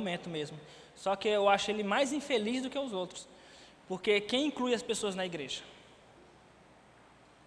[0.00, 0.58] Mesmo.
[0.94, 3.26] Só que eu acho ele mais infeliz do que os outros.
[3.88, 5.62] Porque quem inclui as pessoas na igreja?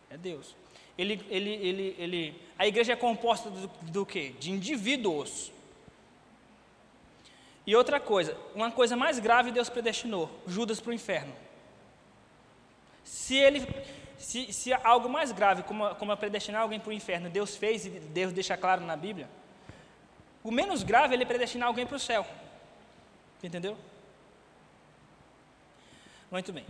[0.09, 0.55] É Deus.
[0.97, 4.33] Ele, ele, ele, ele, a igreja é composta do, do quê?
[4.39, 5.51] De indivíduos.
[7.67, 11.33] E outra coisa, uma coisa mais grave Deus predestinou, Judas para o inferno.
[13.03, 13.67] Se ele,
[14.17, 17.89] se, se algo mais grave, como, como predestinar alguém para o inferno, Deus fez e
[17.89, 19.27] Deus deixa claro na Bíblia,
[20.45, 22.23] o menos grave é ele predestinar alguém para o céu.
[23.43, 23.75] Entendeu?
[26.29, 26.63] Muito bem.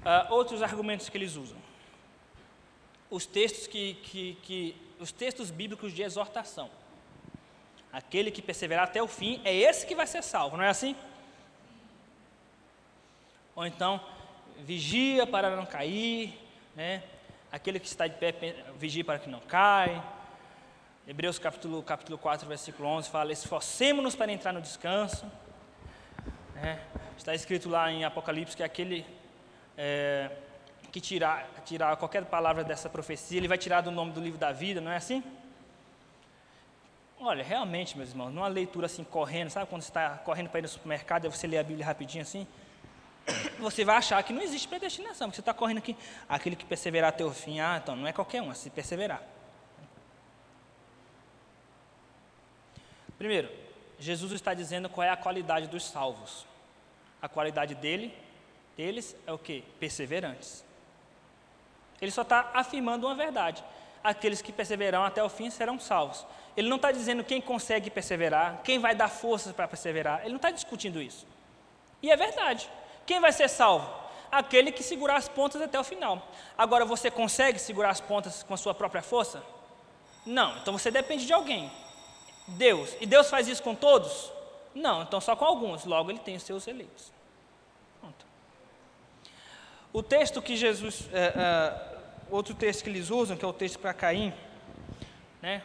[0.00, 1.58] Uh, outros argumentos que eles usam.
[3.10, 6.70] Os textos que, que, que, os textos bíblicos de exortação.
[7.92, 10.94] Aquele que perseverar até o fim é esse que vai ser salvo, não é assim?
[13.56, 14.00] Ou então,
[14.58, 16.38] vigia para não cair,
[16.76, 17.02] né?
[17.56, 18.34] Aquele que está de pé,
[18.76, 20.02] vigia para que não caia.
[21.08, 25.24] Hebreus capítulo, capítulo 4, versículo 11 fala: Esforcemos-nos para entrar no descanso.
[26.62, 26.78] É,
[27.16, 29.06] está escrito lá em Apocalipse que aquele
[29.76, 30.30] é,
[30.92, 34.52] que tirar, tirar qualquer palavra dessa profecia, ele vai tirar do nome do livro da
[34.52, 35.22] vida, não é assim?
[37.18, 40.62] Olha, realmente, meus irmãos, numa leitura assim, correndo, sabe quando você está correndo para ir
[40.62, 42.46] no supermercado e você lê a Bíblia rapidinho assim?
[43.58, 45.96] Você vai achar que não existe predestinação, porque você está correndo aqui,
[46.28, 49.22] aquele que perseverar até o fim, ah, então não é qualquer um, é se perseverar.
[53.18, 53.50] Primeiro,
[53.98, 56.46] Jesus está dizendo qual é a qualidade dos salvos.
[57.20, 58.14] A qualidade dele,
[58.76, 59.62] deles é o que?
[59.80, 60.64] Perseverantes.
[62.00, 63.64] Ele só está afirmando uma verdade.
[64.04, 66.26] Aqueles que perseverarão até o fim serão salvos.
[66.56, 70.20] Ele não está dizendo quem consegue perseverar, quem vai dar forças para perseverar.
[70.20, 71.26] Ele não está discutindo isso.
[72.02, 72.70] E é verdade.
[73.06, 73.88] Quem vai ser salvo?
[74.30, 76.28] Aquele que segurar as pontas até o final.
[76.58, 79.42] Agora, você consegue segurar as pontas com a sua própria força?
[80.26, 80.58] Não.
[80.58, 81.70] Então você depende de alguém.
[82.48, 82.96] Deus.
[83.00, 84.32] E Deus faz isso com todos?
[84.74, 85.02] Não.
[85.02, 85.84] Então só com alguns.
[85.84, 87.12] Logo, ele tem os seus eleitos.
[88.00, 88.26] Pronto.
[89.92, 91.08] O texto que Jesus.
[91.12, 91.96] É, é,
[92.28, 94.34] outro texto que eles usam, que é o texto para Caim,
[95.40, 95.62] né?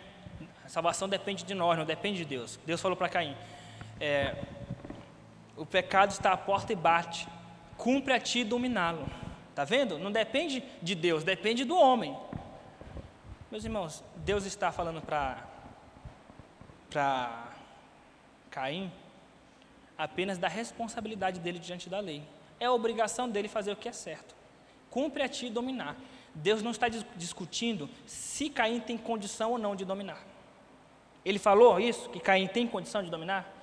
[0.63, 2.59] A salvação depende de nós, não depende de Deus.
[2.65, 3.35] Deus falou para Caim:
[3.99, 4.35] é,
[5.61, 7.27] o pecado está à porta e bate,
[7.77, 9.07] cumpre a ti dominá-lo.
[9.51, 9.99] Está vendo?
[9.99, 12.17] Não depende de Deus, depende do homem.
[13.51, 15.47] Meus irmãos, Deus está falando para
[18.49, 18.91] Caim
[19.95, 22.23] apenas da responsabilidade dele diante da lei.
[22.59, 24.33] É a obrigação dele fazer o que é certo.
[24.89, 25.95] Cumpre a ti dominar.
[26.33, 30.25] Deus não está discutindo se Caim tem condição ou não de dominar.
[31.23, 33.60] Ele falou isso, que Caim tem condição de dominar?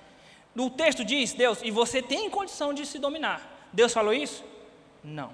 [0.53, 3.67] No texto diz, Deus, e você tem condição de se dominar.
[3.71, 4.43] Deus falou isso?
[5.03, 5.31] Não.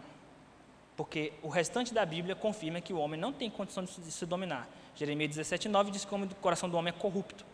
[0.96, 4.68] Porque o restante da Bíblia confirma que o homem não tem condição de se dominar.
[4.96, 7.46] Jeremias 17, 9 diz como o coração do homem é corrupto.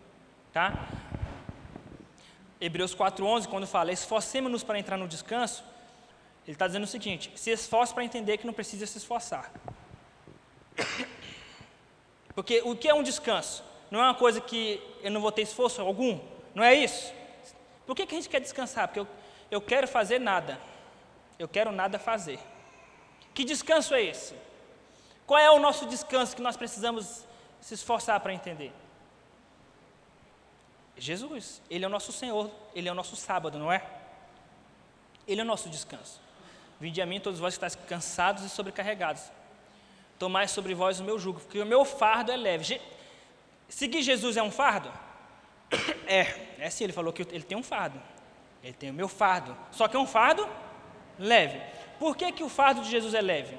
[0.54, 0.88] Tá?
[2.60, 5.64] Hebreus 4,11, quando fala, esforcemos-nos para entrar no descanso,
[6.46, 9.52] ele está dizendo o seguinte: se esforce para entender que não precisa se esforçar.
[12.36, 13.64] Porque o que é um descanso?
[13.90, 16.20] Não é uma coisa que eu não vou ter esforço algum?
[16.54, 17.12] Não é isso?
[17.92, 18.88] Por que, que a gente quer descansar?
[18.88, 19.08] Porque eu,
[19.52, 20.58] eu quero fazer nada.
[21.38, 22.40] Eu quero nada fazer.
[23.34, 24.34] Que descanso é esse?
[25.28, 27.26] Qual é o nosso descanso que nós precisamos
[27.60, 28.72] se esforçar para entender?
[30.96, 33.86] Jesus, Ele é o nosso Senhor, Ele é o nosso sábado, não é?
[35.28, 36.22] Ele é o nosso descanso.
[36.80, 39.24] Vinde a mim todos vós que estáis cansados e sobrecarregados.
[40.18, 42.82] Tomai sobre vós o meu jugo, porque o meu fardo é leve.
[43.68, 44.90] Seguir Jesus é um fardo?
[46.08, 48.00] É, é sim, ele falou que ele tem um fardo.
[48.64, 49.58] Ele tem o meu fardo.
[49.72, 50.48] Só que é um fardo
[51.18, 51.60] leve.
[51.98, 53.58] Por que, que o fardo de Jesus é leve?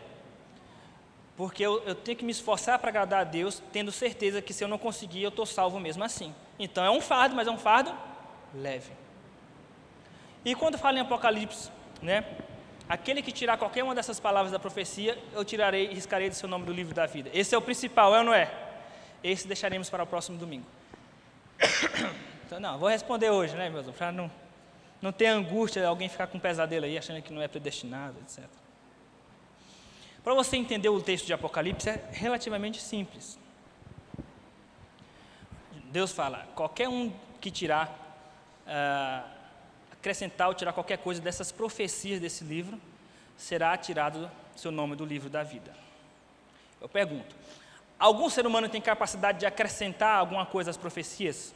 [1.36, 4.62] Porque eu, eu tenho que me esforçar para agradar a Deus, tendo certeza que se
[4.62, 6.32] eu não conseguir, eu estou salvo mesmo assim.
[6.60, 7.92] Então é um fardo, mas é um fardo
[8.54, 8.92] leve.
[10.44, 12.24] E quando fala em Apocalipse, né?
[12.88, 16.48] Aquele que tirar qualquer uma dessas palavras da profecia, eu tirarei e riscarei do seu
[16.48, 17.30] nome do livro da vida.
[17.34, 18.48] Esse é o principal, é ou não é?
[19.24, 20.66] Esse deixaremos para o próximo domingo.
[22.52, 24.30] Então, não, vou responder hoje, né, meus para não,
[25.00, 28.44] não ter angústia, alguém ficar com um pesadelo aí, achando que não é predestinado, etc.
[30.22, 33.38] Para você entender o texto de Apocalipse, é relativamente simples.
[35.84, 37.88] Deus fala: qualquer um que tirar,
[38.66, 39.26] uh,
[39.90, 42.78] acrescentar ou tirar qualquer coisa dessas profecias desse livro,
[43.34, 45.74] será tirado seu nome do livro da vida.
[46.82, 47.34] Eu pergunto:
[47.98, 51.54] algum ser humano tem capacidade de acrescentar alguma coisa às profecias?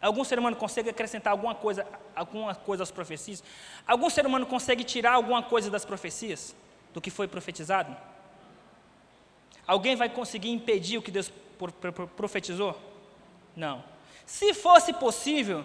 [0.00, 3.42] Algum ser humano consegue acrescentar alguma coisa, alguma coisa às profecias?
[3.86, 6.54] Algum ser humano consegue tirar alguma coisa das profecias,
[6.94, 7.96] do que foi profetizado?
[9.66, 11.32] Alguém vai conseguir impedir o que Deus
[12.16, 12.80] profetizou?
[13.56, 13.82] Não.
[14.24, 15.64] Se fosse possível,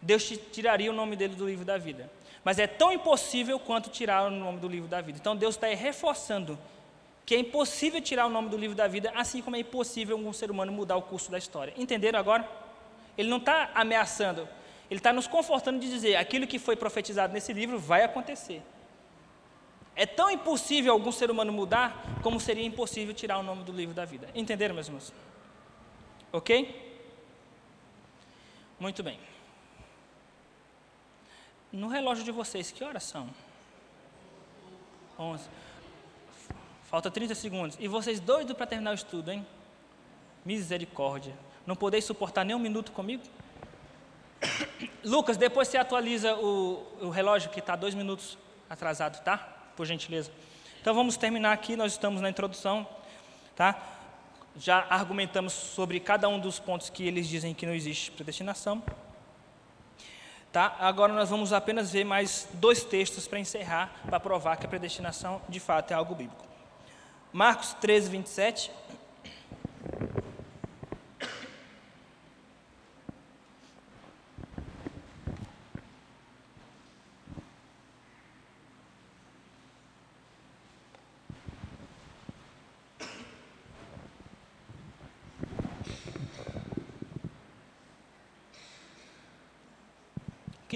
[0.00, 2.10] Deus tiraria o nome dele do livro da vida.
[2.42, 5.18] Mas é tão impossível quanto tirar o nome do livro da vida.
[5.20, 6.58] Então Deus está reforçando
[7.26, 10.32] que é impossível tirar o nome do livro da vida, assim como é impossível um
[10.32, 11.72] ser humano mudar o curso da história.
[11.76, 12.48] Entenderam agora?
[13.20, 14.48] Ele não está ameaçando,
[14.90, 18.62] ele está nos confortando de dizer: aquilo que foi profetizado nesse livro vai acontecer.
[19.94, 23.94] É tão impossível algum ser humano mudar, como seria impossível tirar o nome do livro
[23.94, 24.30] da vida.
[24.34, 25.12] Entenderam, meus irmãos?
[26.32, 26.88] Ok?
[28.78, 29.20] Muito bem.
[31.70, 33.28] No relógio de vocês, que horas são?
[35.18, 35.46] 11.
[36.84, 37.76] Falta 30 segundos.
[37.78, 39.46] E vocês doidos para terminar o estudo, hein?
[40.42, 41.36] Misericórdia.
[41.70, 43.22] Não podeis suportar nem um minuto comigo?
[45.04, 48.36] Lucas, depois você atualiza o, o relógio que está dois minutos
[48.68, 49.38] atrasado, tá?
[49.76, 50.32] Por gentileza.
[50.80, 52.84] Então vamos terminar aqui, nós estamos na introdução,
[53.54, 53.80] tá?
[54.56, 58.82] Já argumentamos sobre cada um dos pontos que eles dizem que não existe predestinação.
[60.50, 60.74] Tá?
[60.80, 65.40] Agora nós vamos apenas ver mais dois textos para encerrar, para provar que a predestinação
[65.48, 66.44] de fato é algo bíblico.
[67.32, 68.72] Marcos 13, 27.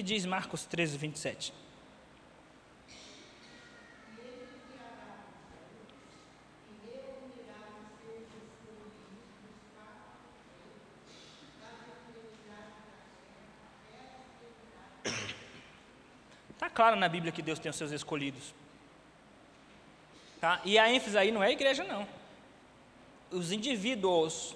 [0.05, 1.53] Diz Marcos 13, 27?
[16.53, 18.55] Está claro na Bíblia que Deus tem os seus escolhidos.
[20.41, 20.61] Tá?
[20.65, 22.07] E a ênfase aí não é a igreja, não.
[23.31, 24.55] Os indivíduos.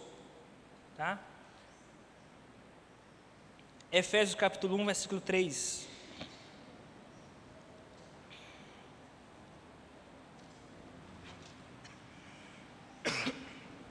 [0.97, 1.19] Tá?
[3.91, 5.89] Efésios capítulo 1, versículo 3.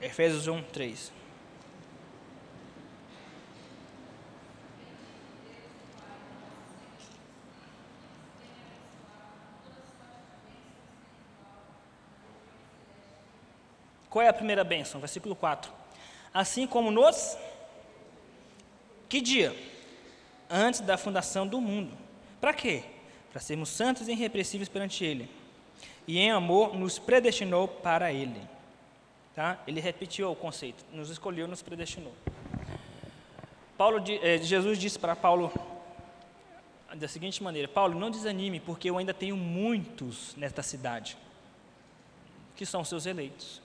[0.00, 1.12] Efésios 1, 3.
[14.08, 15.00] Qual é a primeira bênção?
[15.00, 15.72] Versículo 4.
[16.32, 17.36] Assim como nos.
[19.08, 19.77] Que dia?
[20.50, 21.92] Antes da fundação do mundo.
[22.40, 22.84] Para quê?
[23.30, 25.30] Para sermos santos e irrepreensíveis perante Ele.
[26.06, 28.40] E em amor nos predestinou para Ele.
[29.34, 29.58] Tá?
[29.66, 32.12] Ele repetiu o conceito, nos escolheu, nos predestinou.
[33.76, 35.52] Paulo, eh, Jesus disse para Paulo
[36.96, 41.16] da seguinte maneira: Paulo, não desanime, porque eu ainda tenho muitos nesta cidade,
[42.56, 43.62] que são seus eleitos.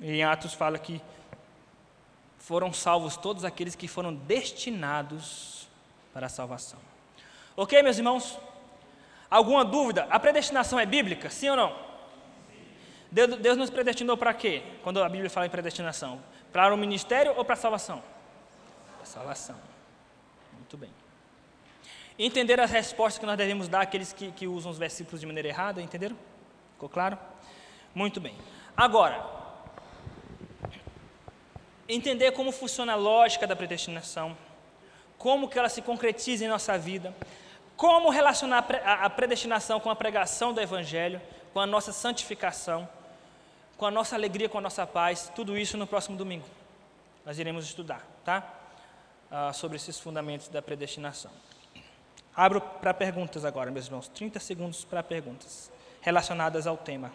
[0.00, 1.00] Em Atos fala que
[2.38, 5.63] foram salvos todos aqueles que foram destinados
[6.14, 6.78] para a salvação.
[7.56, 8.38] Ok, meus irmãos?
[9.28, 10.06] Alguma dúvida?
[10.08, 11.28] A predestinação é bíblica?
[11.28, 11.76] Sim ou não?
[13.10, 14.62] Deus, Deus nos predestinou para quê?
[14.84, 16.22] Quando a Bíblia fala em predestinação?
[16.52, 18.02] Para o ministério ou para a salvação?
[18.94, 19.56] Para a salvação.
[20.52, 20.90] Muito bem.
[22.16, 25.48] Entender as respostas que nós devemos dar àqueles que, que usam os versículos de maneira
[25.48, 26.16] errada, entenderam?
[26.74, 27.18] Ficou claro?
[27.92, 28.36] Muito bem.
[28.76, 29.24] Agora,
[31.88, 34.36] entender como funciona a lógica da predestinação
[35.24, 37.14] como que ela se concretiza em nossa vida,
[37.78, 41.18] como relacionar a predestinação com a pregação do Evangelho,
[41.50, 42.86] com a nossa santificação,
[43.78, 46.44] com a nossa alegria, com a nossa paz, tudo isso no próximo domingo.
[47.24, 48.46] Nós iremos estudar, tá?
[49.30, 51.30] Ah, sobre esses fundamentos da predestinação.
[52.36, 54.08] Abro para perguntas agora, meus irmãos.
[54.08, 55.72] 30 segundos para perguntas
[56.02, 57.10] relacionadas ao tema.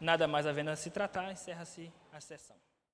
[0.00, 2.56] Nada mais havendo a se tratar, encerra-se a sessão.